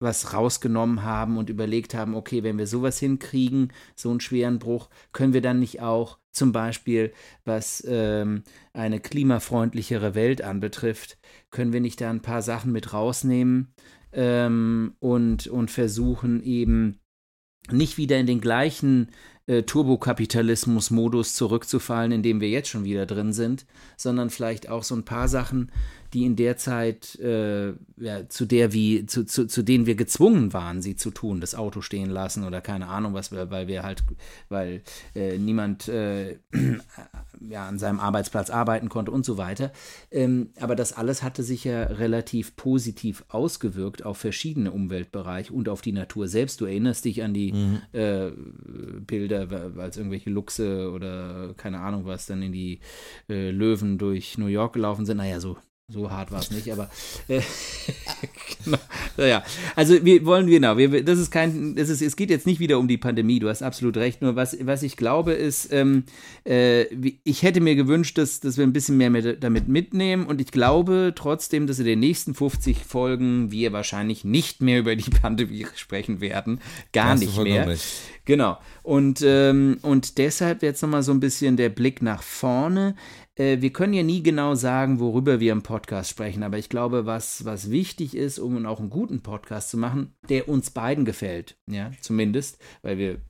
was 0.00 0.34
rausgenommen 0.34 1.02
haben 1.02 1.38
und 1.38 1.50
überlegt 1.50 1.94
haben, 1.94 2.14
okay, 2.14 2.42
wenn 2.42 2.58
wir 2.58 2.66
sowas 2.66 2.98
hinkriegen, 2.98 3.72
so 3.96 4.10
einen 4.10 4.20
schweren 4.20 4.58
Bruch, 4.58 4.90
können 5.12 5.32
wir 5.32 5.40
dann 5.40 5.60
nicht 5.60 5.80
auch 5.80 6.18
zum 6.30 6.52
Beispiel, 6.52 7.12
was 7.44 7.82
ähm, 7.86 8.42
eine 8.72 9.00
klimafreundlichere 9.00 10.14
Welt 10.14 10.42
anbetrifft, 10.42 11.18
können 11.50 11.72
wir 11.72 11.80
nicht 11.80 12.00
da 12.00 12.10
ein 12.10 12.22
paar 12.22 12.42
Sachen 12.42 12.72
mit 12.72 12.92
rausnehmen 12.92 13.72
ähm, 14.12 14.94
und, 14.98 15.46
und 15.46 15.70
versuchen 15.70 16.42
eben 16.42 17.00
nicht 17.70 17.96
wieder 17.96 18.18
in 18.18 18.26
den 18.26 18.40
gleichen 18.40 19.10
äh, 19.46 19.62
Turbokapitalismus-Modus 19.62 21.34
zurückzufallen, 21.34 22.12
in 22.12 22.22
dem 22.22 22.40
wir 22.40 22.48
jetzt 22.48 22.68
schon 22.68 22.84
wieder 22.84 23.06
drin 23.06 23.32
sind, 23.32 23.66
sondern 23.96 24.30
vielleicht 24.30 24.68
auch 24.68 24.82
so 24.82 24.94
ein 24.94 25.04
paar 25.04 25.28
Sachen, 25.28 25.70
die 26.12 26.24
in 26.24 26.36
der 26.36 26.56
Zeit, 26.56 27.16
äh, 27.18 27.70
ja, 27.96 28.28
zu 28.28 28.44
der 28.46 28.72
wie, 28.72 29.04
zu, 29.06 29.26
zu, 29.26 29.48
zu 29.48 29.62
denen 29.64 29.84
wir 29.86 29.96
gezwungen 29.96 30.52
waren, 30.52 30.80
sie 30.80 30.94
zu 30.94 31.10
tun, 31.10 31.40
das 31.40 31.56
Auto 31.56 31.80
stehen 31.80 32.08
lassen 32.08 32.44
oder 32.44 32.60
keine 32.60 32.86
Ahnung 32.86 33.14
was, 33.14 33.32
wir- 33.32 33.50
weil 33.50 33.66
wir 33.66 33.82
halt, 33.82 34.04
weil 34.48 34.82
äh, 35.16 35.38
niemand 35.38 35.88
äh, 35.88 36.38
ja, 37.50 37.66
an 37.66 37.80
seinem 37.80 37.98
Arbeitsplatz 37.98 38.48
arbeiten 38.48 38.88
konnte 38.88 39.10
und 39.10 39.24
so 39.24 39.38
weiter. 39.38 39.72
Ähm, 40.12 40.50
aber 40.60 40.76
das 40.76 40.92
alles 40.92 41.24
hatte 41.24 41.42
sich 41.42 41.64
ja 41.64 41.82
relativ 41.82 42.54
positiv 42.54 43.24
ausgewirkt 43.28 44.04
auf 44.04 44.16
verschiedene 44.16 44.70
Umweltbereiche 44.70 45.52
und 45.52 45.68
auf 45.68 45.80
die 45.82 45.90
Natur 45.92 46.28
selbst. 46.28 46.60
Du 46.60 46.66
erinnerst 46.66 47.04
dich 47.06 47.24
an 47.24 47.34
die 47.34 47.52
äh, 47.92 48.30
Bilder, 49.04 49.33
wa- 49.50 49.80
als 49.82 49.96
irgendwelche 49.96 50.30
Luchse 50.30 50.90
oder 50.90 51.54
keine 51.56 51.80
Ahnung 51.80 52.04
was 52.06 52.26
dann 52.26 52.42
in 52.42 52.52
die 52.52 52.80
äh, 53.28 53.50
Löwen 53.50 53.98
durch 53.98 54.38
New 54.38 54.46
York 54.46 54.74
gelaufen 54.74 55.06
sind. 55.06 55.18
Naja, 55.18 55.40
so 55.40 55.56
so 55.88 56.10
hart 56.10 56.32
war 56.32 56.40
es 56.40 56.50
nicht, 56.50 56.72
aber 56.72 56.88
äh, 57.28 57.42
genau. 58.64 58.78
Naja, 59.18 59.44
also 59.76 60.02
wir 60.02 60.24
wollen 60.24 60.46
genau, 60.46 60.78
wir, 60.78 61.04
das 61.04 61.18
ist 61.18 61.30
kein, 61.30 61.74
das 61.76 61.90
ist, 61.90 62.00
es 62.00 62.16
geht 62.16 62.30
jetzt 62.30 62.46
nicht 62.46 62.58
wieder 62.58 62.78
um 62.78 62.88
die 62.88 62.96
Pandemie. 62.96 63.38
Du 63.38 63.50
hast 63.50 63.62
absolut 63.62 63.98
recht. 63.98 64.22
Nur 64.22 64.34
was, 64.34 64.56
was 64.62 64.82
ich 64.82 64.96
glaube 64.96 65.34
ist, 65.34 65.70
ähm, 65.74 66.04
äh, 66.46 66.84
ich 67.22 67.42
hätte 67.42 67.60
mir 67.60 67.74
gewünscht, 67.74 68.16
dass, 68.16 68.40
dass 68.40 68.56
wir 68.56 68.64
ein 68.64 68.72
bisschen 68.72 68.96
mehr 68.96 69.10
mit, 69.10 69.44
damit 69.44 69.68
mitnehmen. 69.68 70.24
Und 70.24 70.40
ich 70.40 70.52
glaube 70.52 71.12
trotzdem, 71.14 71.66
dass 71.66 71.78
in 71.78 71.84
den 71.84 72.00
nächsten 72.00 72.34
50 72.34 72.82
Folgen 72.82 73.50
wir 73.50 73.74
wahrscheinlich 73.74 74.24
nicht 74.24 74.62
mehr 74.62 74.78
über 74.78 74.96
die 74.96 75.10
Pandemie 75.20 75.66
sprechen 75.76 76.22
werden, 76.22 76.62
gar 76.94 77.14
nicht 77.14 77.36
mehr. 77.36 77.68
recht. 77.68 77.84
Genau. 78.24 78.58
Und, 78.82 79.20
ähm, 79.22 79.78
und 79.82 80.16
deshalb 80.16 80.62
jetzt 80.62 80.80
nochmal 80.80 81.02
so 81.02 81.12
ein 81.12 81.20
bisschen 81.20 81.58
der 81.58 81.68
Blick 81.68 82.00
nach 82.00 82.22
vorne. 82.22 82.94
Äh, 83.36 83.60
wir 83.60 83.72
können 83.72 83.94
ja 83.94 84.02
nie 84.02 84.22
genau 84.22 84.54
sagen, 84.54 85.00
worüber 85.00 85.40
wir 85.40 85.52
im 85.52 85.62
Podcast 85.62 86.10
sprechen, 86.10 86.42
aber 86.42 86.58
ich 86.58 86.68
glaube, 86.68 87.06
was, 87.06 87.44
was 87.44 87.70
wichtig 87.70 88.16
ist, 88.16 88.38
um 88.38 88.64
auch 88.66 88.80
einen 88.80 88.90
guten 88.90 89.22
Podcast 89.22 89.70
zu 89.70 89.76
machen, 89.76 90.14
der 90.28 90.48
uns 90.48 90.70
beiden 90.70 91.04
gefällt, 91.04 91.56
ja, 91.70 91.90
zumindest, 92.00 92.58
weil 92.82 92.98
wir 92.98 93.20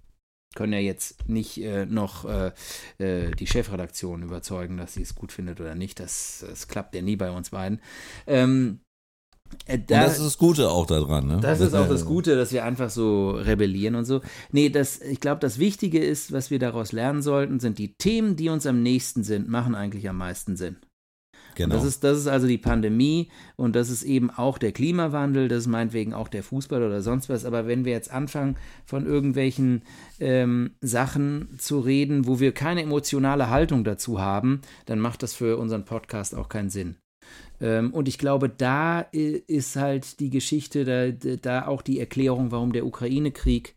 können 0.55 0.73
ja 0.73 0.79
jetzt 0.79 1.29
nicht 1.29 1.59
äh, 1.59 1.85
noch 1.87 2.25
äh, 2.25 2.53
äh, 2.99 3.33
die 3.33 3.47
Chefredaktion 3.47 4.23
überzeugen, 4.23 4.77
dass 4.77 4.95
sie 4.95 5.03
es 5.03 5.14
gut 5.14 5.33
findet 5.33 5.61
oder 5.61 5.75
nicht. 5.75 6.01
Das, 6.01 6.45
das 6.49 6.69
klappt 6.69 6.95
ja 6.95 7.03
nie 7.03 7.17
bei 7.17 7.31
uns 7.31 7.51
beiden. 7.51 7.81
Ähm, 8.27 8.81
äh, 9.67 9.79
Und 9.79 9.90
das 9.90 10.19
ist 10.19 10.25
das 10.25 10.38
Gute 10.38 10.71
auch 10.71 10.87
daran, 10.87 11.27
ne? 11.27 11.38
das 11.40 11.61
ist 11.61 11.75
auch 11.75 11.88
das 11.88 12.05
Gute, 12.05 12.37
dass 12.37 12.53
wir 12.53 12.64
einfach 12.64 12.90
so 12.90 13.31
rebellieren 13.31 13.95
und 13.95 14.05
so. 14.05 14.21
Nee, 14.53 14.69
das, 14.69 15.01
ich 15.01 15.21
glaube, 15.21 15.40
das 15.40 15.59
Wichtige 15.59 16.03
ist, 16.03 16.33
was 16.33 16.51
wir 16.51 16.59
daraus 16.59 16.93
lernen 16.93 17.23
sollten, 17.23 17.61
sind 17.61 17.79
die 17.79 17.95
Themen, 17.95 18.37
die 18.37 18.49
uns 18.49 18.67
am 18.67 18.83
nächsten 18.83 19.25
sind, 19.25 19.49
machen 19.49 19.75
eigentlich 19.75 20.09
am 20.09 20.19
meisten 20.19 20.57
Sinn. 20.57 20.77
Genau. 21.55 21.77
Das, 21.77 21.85
ist, 21.85 22.05
das 22.05 22.19
ist 22.19 22.27
also 22.27 22.47
die 22.47 22.59
Pandemie 22.59 23.31
und 23.57 23.77
das 23.77 23.88
ist 23.90 24.03
eben 24.03 24.31
auch 24.31 24.59
der 24.59 24.73
Klimawandel, 24.73 25.49
das 25.49 25.61
ist 25.61 25.67
meinetwegen 25.69 26.12
auch 26.12 26.29
der 26.29 26.43
Fußball 26.43 26.83
oder 26.83 27.01
sonst 27.03 27.29
was. 27.29 27.45
Aber 27.45 27.67
wenn 27.67 27.85
wir 27.85 27.93
jetzt 27.93 28.11
anfangen, 28.11 28.57
von 28.85 29.07
irgendwelchen 29.07 29.83
ähm, 30.21 30.73
Sachen 30.81 31.57
zu 31.59 31.81
reden, 31.81 32.27
wo 32.27 32.40
wir 32.40 32.53
keine 32.53 32.83
emotionale 32.83 33.51
Haltung 33.51 33.85
dazu 33.85 34.21
haben, 34.21 34.61
dann 34.87 34.99
macht 34.99 35.23
das 35.23 35.35
für 35.35 35.57
unseren 35.57 35.85
Podcast 35.85 36.35
auch 36.35 36.49
keinen 36.49 36.71
Sinn. 36.71 36.97
Ähm, 37.64 37.94
und 37.94 38.09
ich 38.09 38.18
glaube, 38.18 38.48
da 38.50 39.07
i- 39.14 39.42
ist 39.46 39.77
halt 39.77 40.20
die 40.20 40.29
Geschichte, 40.31 40.85
da, 40.85 41.37
da 41.37 41.66
auch 41.66 41.81
die 41.83 41.98
Erklärung, 41.98 42.50
warum 42.50 42.72
der 42.72 42.85
Ukraine-Krieg 42.85 43.74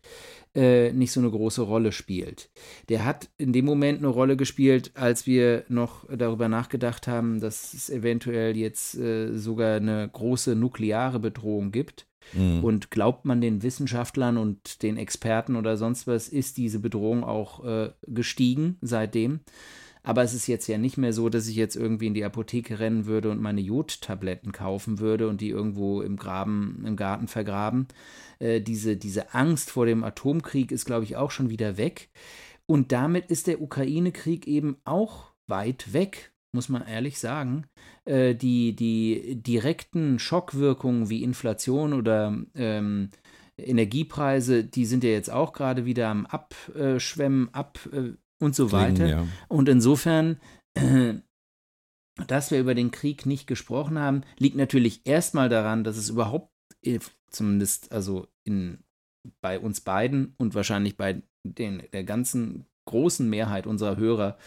äh, 0.56 0.92
nicht 0.92 1.12
so 1.12 1.22
eine 1.22 1.30
große 1.30 1.62
Rolle 1.62 1.92
spielt. 1.92 2.50
Der 2.90 3.06
hat 3.06 3.30
in 3.38 3.54
dem 3.54 3.66
Moment 3.66 4.00
eine 4.00 4.08
Rolle 4.08 4.36
gespielt, 4.36 4.92
als 4.96 5.26
wir 5.26 5.64
noch 5.70 6.06
darüber 6.10 6.50
nachgedacht 6.50 7.08
haben, 7.08 7.40
dass 7.40 7.74
es 7.74 7.90
eventuell 7.90 8.58
jetzt 8.58 8.96
äh, 8.96 9.38
sogar 9.38 9.78
eine 9.78 10.10
große 10.12 10.56
nukleare 10.56 11.20
Bedrohung 11.20 11.72
gibt. 11.72 12.08
Mhm. 12.34 12.62
Und 12.62 12.92
glaubt 12.92 13.24
man 13.24 13.40
den 13.40 13.64
Wissenschaftlern 13.64 14.36
und 14.38 14.84
den 14.84 14.98
Experten 14.98 15.56
oder 15.56 15.78
sonst 15.78 16.08
was, 16.08 16.28
ist 16.28 16.58
diese 16.58 16.80
Bedrohung 16.80 17.24
auch 17.24 17.64
äh, 17.64 17.92
gestiegen 18.06 18.78
seitdem. 18.82 19.40
Aber 20.08 20.24
es 20.24 20.34
ist 20.34 20.48
jetzt 20.48 20.68
ja 20.68 20.78
nicht 20.78 20.96
mehr 20.96 21.12
so, 21.12 21.28
dass 21.28 21.50
ich 21.50 21.58
jetzt 21.58 21.76
irgendwie 21.76 22.08
in 22.08 22.14
die 22.14 22.24
Apotheke 22.24 22.80
rennen 22.80 23.08
würde 23.08 23.30
und 23.30 23.42
meine 23.42 23.60
Jodtabletten 23.60 24.54
kaufen 24.54 25.00
würde 25.00 25.28
und 25.28 25.42
die 25.42 25.50
irgendwo 25.50 26.02
im 26.02 26.16
Graben, 26.16 26.82
im 26.88 26.96
Garten 26.96 27.28
vergraben. 27.28 27.90
Äh, 28.40 28.62
diese, 28.62 28.96
diese 28.96 29.34
Angst 29.34 29.70
vor 29.70 29.86
dem 29.86 30.06
Atomkrieg 30.06 30.72
ist, 30.72 30.86
glaube 30.86 31.04
ich, 31.04 31.18
auch 31.18 31.30
schon 31.30 31.50
wieder 31.50 31.76
weg. 31.76 32.10
Und 32.66 32.94
damit 32.94 33.26
ist 33.30 33.48
der 33.48 33.62
Ukraine-Krieg 33.62 34.48
eben 34.48 34.78
auch 34.86 35.34
weit 35.46 35.92
weg, 35.92 36.32
muss 36.54 36.70
man 36.70 36.88
ehrlich 36.88 37.20
sagen. 37.20 37.66
Äh, 38.06 38.34
die, 38.34 38.78
die 38.78 39.44
direkten 39.44 40.20
Schockwirkungen 40.20 41.10
wie 41.10 41.22
Inflation 41.22 41.92
oder 41.92 42.34
ähm, 42.56 43.10
Energiepreise, 43.58 44.64
die 44.64 44.86
sind 44.86 45.04
ja 45.04 45.10
jetzt 45.10 45.32
auch 45.32 45.52
gerade 45.52 45.84
wieder 45.84 46.08
am 46.08 46.26
Abschwemmen, 46.28 47.50
ab, 47.54 47.78
äh, 47.92 48.14
und 48.40 48.56
so 48.56 48.72
weiter. 48.72 49.06
Klingen, 49.06 49.10
ja. 49.10 49.28
Und 49.48 49.70
insofern, 49.70 50.40
äh, 50.76 51.16
dass 52.28 52.52
wir 52.52 52.60
über 52.60 52.76
den 52.76 52.92
Krieg 52.92 53.26
nicht 53.26 53.48
gesprochen 53.48 54.00
haben, 54.00 54.22
liegt 54.38 54.56
natürlich 54.56 55.02
erstmal 55.06 55.50
daran, 55.50 55.84
dass 55.84 55.98
es 55.98 56.10
überhaupt, 56.10 56.52
äh, 56.82 57.00
zumindest 57.30 57.92
also 57.92 58.28
in, 58.44 58.84
bei 59.42 59.60
uns 59.60 59.82
beiden 59.82 60.34
und 60.38 60.56
wahrscheinlich 60.56 60.98
bei 60.98 61.22
den, 61.44 61.84
der 61.94 62.04
ganzen 62.04 62.66
großen 62.86 63.30
Mehrheit 63.30 63.68
unserer 63.68 63.98
Hörer 63.98 64.38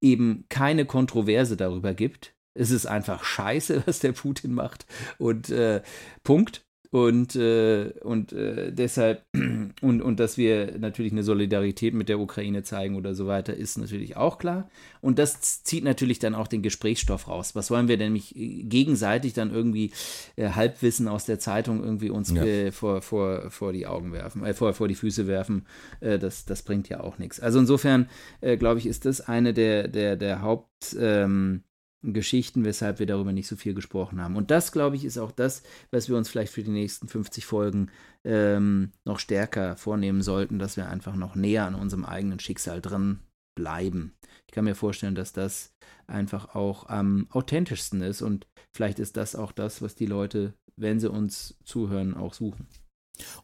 eben 0.00 0.46
keine 0.48 0.86
Kontroverse 0.86 1.56
darüber 1.56 1.94
gibt. 1.94 2.34
Es 2.54 2.70
ist 2.70 2.86
einfach 2.86 3.24
scheiße, 3.24 3.82
was 3.86 3.98
der 4.00 4.12
Putin 4.12 4.54
macht. 4.54 4.86
Und 5.18 5.50
äh, 5.50 5.82
Punkt. 6.22 6.64
Und, 6.90 7.36
äh, 7.36 7.92
und 8.02 8.32
äh, 8.32 8.72
deshalb, 8.72 9.22
und, 9.82 10.00
und 10.00 10.18
dass 10.20 10.38
wir 10.38 10.78
natürlich 10.78 11.12
eine 11.12 11.22
Solidarität 11.22 11.92
mit 11.92 12.08
der 12.08 12.18
Ukraine 12.18 12.62
zeigen 12.62 12.96
oder 12.96 13.14
so 13.14 13.26
weiter, 13.26 13.54
ist 13.54 13.76
natürlich 13.76 14.16
auch 14.16 14.38
klar. 14.38 14.70
Und 15.02 15.18
das 15.18 15.62
zieht 15.64 15.84
natürlich 15.84 16.18
dann 16.18 16.34
auch 16.34 16.46
den 16.48 16.62
Gesprächsstoff 16.62 17.28
raus. 17.28 17.54
Was 17.54 17.70
wollen 17.70 17.88
wir 17.88 17.98
denn 17.98 18.12
nämlich 18.14 18.32
gegenseitig 18.34 19.34
dann 19.34 19.52
irgendwie 19.52 19.92
äh, 20.36 20.48
Halbwissen 20.50 21.08
aus 21.08 21.26
der 21.26 21.38
Zeitung 21.38 21.84
irgendwie 21.84 22.08
uns 22.10 22.30
Ja. 22.30 22.42
äh, 22.42 22.72
vor, 22.72 23.02
vor, 23.02 23.50
vor 23.50 23.72
die 23.74 23.86
Augen 23.86 24.12
werfen, 24.12 24.42
äh, 24.44 24.54
vor, 24.54 24.72
vor 24.72 24.88
die 24.88 24.94
Füße 24.94 25.26
werfen? 25.26 25.66
Äh, 26.00 26.18
das, 26.18 26.46
das 26.46 26.62
bringt 26.62 26.88
ja 26.88 27.00
auch 27.00 27.18
nichts. 27.18 27.38
Also 27.38 27.58
insofern, 27.58 28.08
äh, 28.40 28.56
glaube 28.56 28.78
ich, 28.80 28.86
ist 28.86 29.04
das 29.04 29.20
eine 29.20 29.52
der, 29.52 29.88
der, 29.88 30.16
der 30.16 30.40
Haupt. 30.40 30.96
Ähm, 30.98 31.64
Geschichten, 32.02 32.64
weshalb 32.64 33.00
wir 33.00 33.06
darüber 33.06 33.32
nicht 33.32 33.48
so 33.48 33.56
viel 33.56 33.74
gesprochen 33.74 34.20
haben. 34.20 34.36
Und 34.36 34.50
das, 34.50 34.70
glaube 34.70 34.96
ich, 34.96 35.04
ist 35.04 35.18
auch 35.18 35.32
das, 35.32 35.62
was 35.90 36.08
wir 36.08 36.16
uns 36.16 36.28
vielleicht 36.28 36.52
für 36.52 36.62
die 36.62 36.70
nächsten 36.70 37.08
50 37.08 37.44
Folgen 37.44 37.90
ähm, 38.24 38.92
noch 39.04 39.18
stärker 39.18 39.76
vornehmen 39.76 40.22
sollten, 40.22 40.58
dass 40.58 40.76
wir 40.76 40.88
einfach 40.88 41.16
noch 41.16 41.34
näher 41.34 41.66
an 41.66 41.74
unserem 41.74 42.04
eigenen 42.04 42.38
Schicksal 42.38 42.80
drin 42.80 43.18
bleiben. 43.56 44.14
Ich 44.46 44.52
kann 44.52 44.64
mir 44.64 44.76
vorstellen, 44.76 45.16
dass 45.16 45.32
das 45.32 45.74
einfach 46.06 46.54
auch 46.54 46.88
am 46.88 47.26
authentischsten 47.30 48.00
ist 48.00 48.22
und 48.22 48.46
vielleicht 48.72 49.00
ist 49.00 49.16
das 49.16 49.34
auch 49.34 49.50
das, 49.50 49.82
was 49.82 49.96
die 49.96 50.06
Leute, 50.06 50.54
wenn 50.76 51.00
sie 51.00 51.10
uns 51.10 51.56
zuhören, 51.64 52.14
auch 52.14 52.32
suchen. 52.32 52.68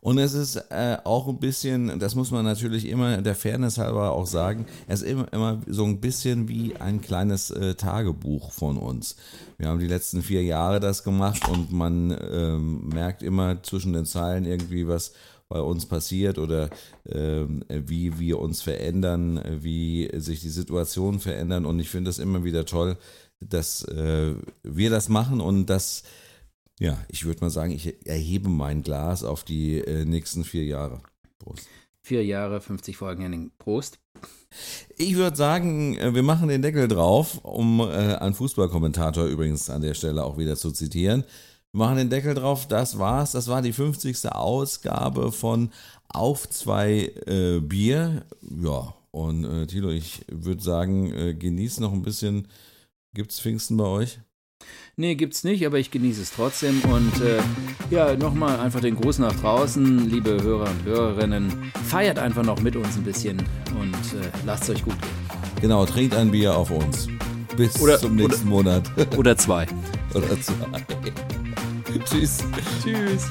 Und 0.00 0.18
es 0.18 0.34
ist 0.34 0.56
äh, 0.70 0.98
auch 1.04 1.28
ein 1.28 1.38
bisschen, 1.38 1.98
das 1.98 2.14
muss 2.14 2.30
man 2.30 2.44
natürlich 2.44 2.86
immer 2.86 3.22
der 3.22 3.34
Fairness 3.34 3.78
halber 3.78 4.12
auch 4.12 4.26
sagen, 4.26 4.66
es 4.86 5.02
ist 5.02 5.10
immer, 5.10 5.32
immer 5.32 5.60
so 5.66 5.84
ein 5.84 6.00
bisschen 6.00 6.48
wie 6.48 6.76
ein 6.76 7.00
kleines 7.00 7.50
äh, 7.50 7.74
Tagebuch 7.74 8.52
von 8.52 8.76
uns. 8.76 9.16
Wir 9.58 9.68
haben 9.68 9.80
die 9.80 9.86
letzten 9.86 10.22
vier 10.22 10.42
Jahre 10.42 10.80
das 10.80 11.04
gemacht 11.04 11.48
und 11.48 11.72
man 11.72 12.16
ähm, 12.32 12.88
merkt 12.88 13.22
immer 13.22 13.62
zwischen 13.62 13.92
den 13.92 14.06
Zeilen 14.06 14.44
irgendwie, 14.44 14.86
was 14.88 15.12
bei 15.48 15.60
uns 15.60 15.86
passiert 15.86 16.38
oder 16.38 16.70
ähm, 17.08 17.64
wie 17.68 18.18
wir 18.18 18.38
uns 18.40 18.62
verändern, 18.62 19.40
wie 19.60 20.10
sich 20.14 20.40
die 20.40 20.48
Situationen 20.48 21.20
verändern. 21.20 21.66
Und 21.66 21.78
ich 21.78 21.90
finde 21.90 22.10
es 22.10 22.18
immer 22.18 22.44
wieder 22.44 22.64
toll, 22.64 22.96
dass 23.40 23.84
äh, 23.84 24.34
wir 24.62 24.90
das 24.90 25.08
machen 25.08 25.40
und 25.40 25.66
dass 25.66 26.02
ja, 26.80 26.98
ich 27.08 27.24
würde 27.24 27.40
mal 27.40 27.50
sagen, 27.50 27.72
ich 27.72 28.06
erhebe 28.06 28.48
mein 28.48 28.82
Glas 28.82 29.22
auf 29.22 29.44
die 29.44 29.78
äh, 29.78 30.04
nächsten 30.04 30.44
vier 30.44 30.64
Jahre. 30.64 31.00
Prost. 31.38 31.68
Vier 32.02 32.24
Jahre, 32.24 32.60
50 32.60 32.96
Folgen, 32.96 33.22
Henning. 33.22 33.50
Prost. 33.58 33.98
Ich 34.96 35.16
würde 35.16 35.36
sagen, 35.36 35.96
äh, 35.96 36.14
wir 36.14 36.22
machen 36.22 36.48
den 36.48 36.62
Deckel 36.62 36.88
drauf, 36.88 37.38
um 37.42 37.80
äh, 37.80 38.16
einen 38.16 38.34
Fußballkommentator 38.34 39.24
übrigens 39.24 39.70
an 39.70 39.82
der 39.82 39.94
Stelle 39.94 40.24
auch 40.24 40.36
wieder 40.36 40.56
zu 40.56 40.70
zitieren. 40.70 41.24
Wir 41.72 41.78
machen 41.78 41.96
den 41.96 42.10
Deckel 42.10 42.34
drauf, 42.34 42.68
das 42.68 42.98
war's. 42.98 43.32
Das 43.32 43.48
war 43.48 43.62
die 43.62 43.72
50. 43.72 44.30
Ausgabe 44.32 45.32
von 45.32 45.70
Auf 46.08 46.48
zwei 46.48 47.12
äh, 47.26 47.60
Bier. 47.60 48.24
Ja, 48.62 48.94
und 49.10 49.44
äh, 49.44 49.66
Thilo, 49.66 49.90
ich 49.90 50.24
würde 50.30 50.62
sagen, 50.62 51.12
äh, 51.12 51.34
genieß 51.34 51.80
noch 51.80 51.92
ein 51.92 52.02
bisschen. 52.02 52.48
Gibt's 53.14 53.40
Pfingsten 53.40 53.76
bei 53.76 53.84
euch? 53.84 54.18
Nee, 54.96 55.16
gibt's 55.16 55.42
nicht, 55.42 55.66
aber 55.66 55.78
ich 55.78 55.90
genieße 55.90 56.22
es 56.22 56.30
trotzdem. 56.32 56.80
Und 56.82 57.20
äh, 57.20 57.40
ja, 57.90 58.14
nochmal 58.16 58.60
einfach 58.60 58.80
den 58.80 58.94
Gruß 58.94 59.18
nach 59.18 59.34
draußen, 59.34 60.08
liebe 60.08 60.40
Hörer 60.42 60.70
und 60.70 60.84
Hörerinnen. 60.84 61.72
Feiert 61.88 62.18
einfach 62.18 62.44
noch 62.44 62.60
mit 62.60 62.76
uns 62.76 62.96
ein 62.96 63.02
bisschen 63.02 63.38
und 63.80 63.94
äh, 63.94 64.30
lasst 64.46 64.64
es 64.64 64.70
euch 64.70 64.84
gut 64.84 65.00
gehen. 65.00 65.10
Genau, 65.60 65.84
trinkt 65.84 66.14
ein 66.14 66.30
Bier 66.30 66.56
auf 66.56 66.70
uns. 66.70 67.08
Bis 67.56 67.80
Oder- 67.80 67.98
zum 67.98 68.14
nächsten 68.16 68.48
Monat. 68.48 68.88
Oder 69.16 69.36
zwei. 69.36 69.66
Oder 70.14 70.40
zwei. 70.40 70.54
Tschüss. 72.04 72.38
Tschüss. 72.82 73.30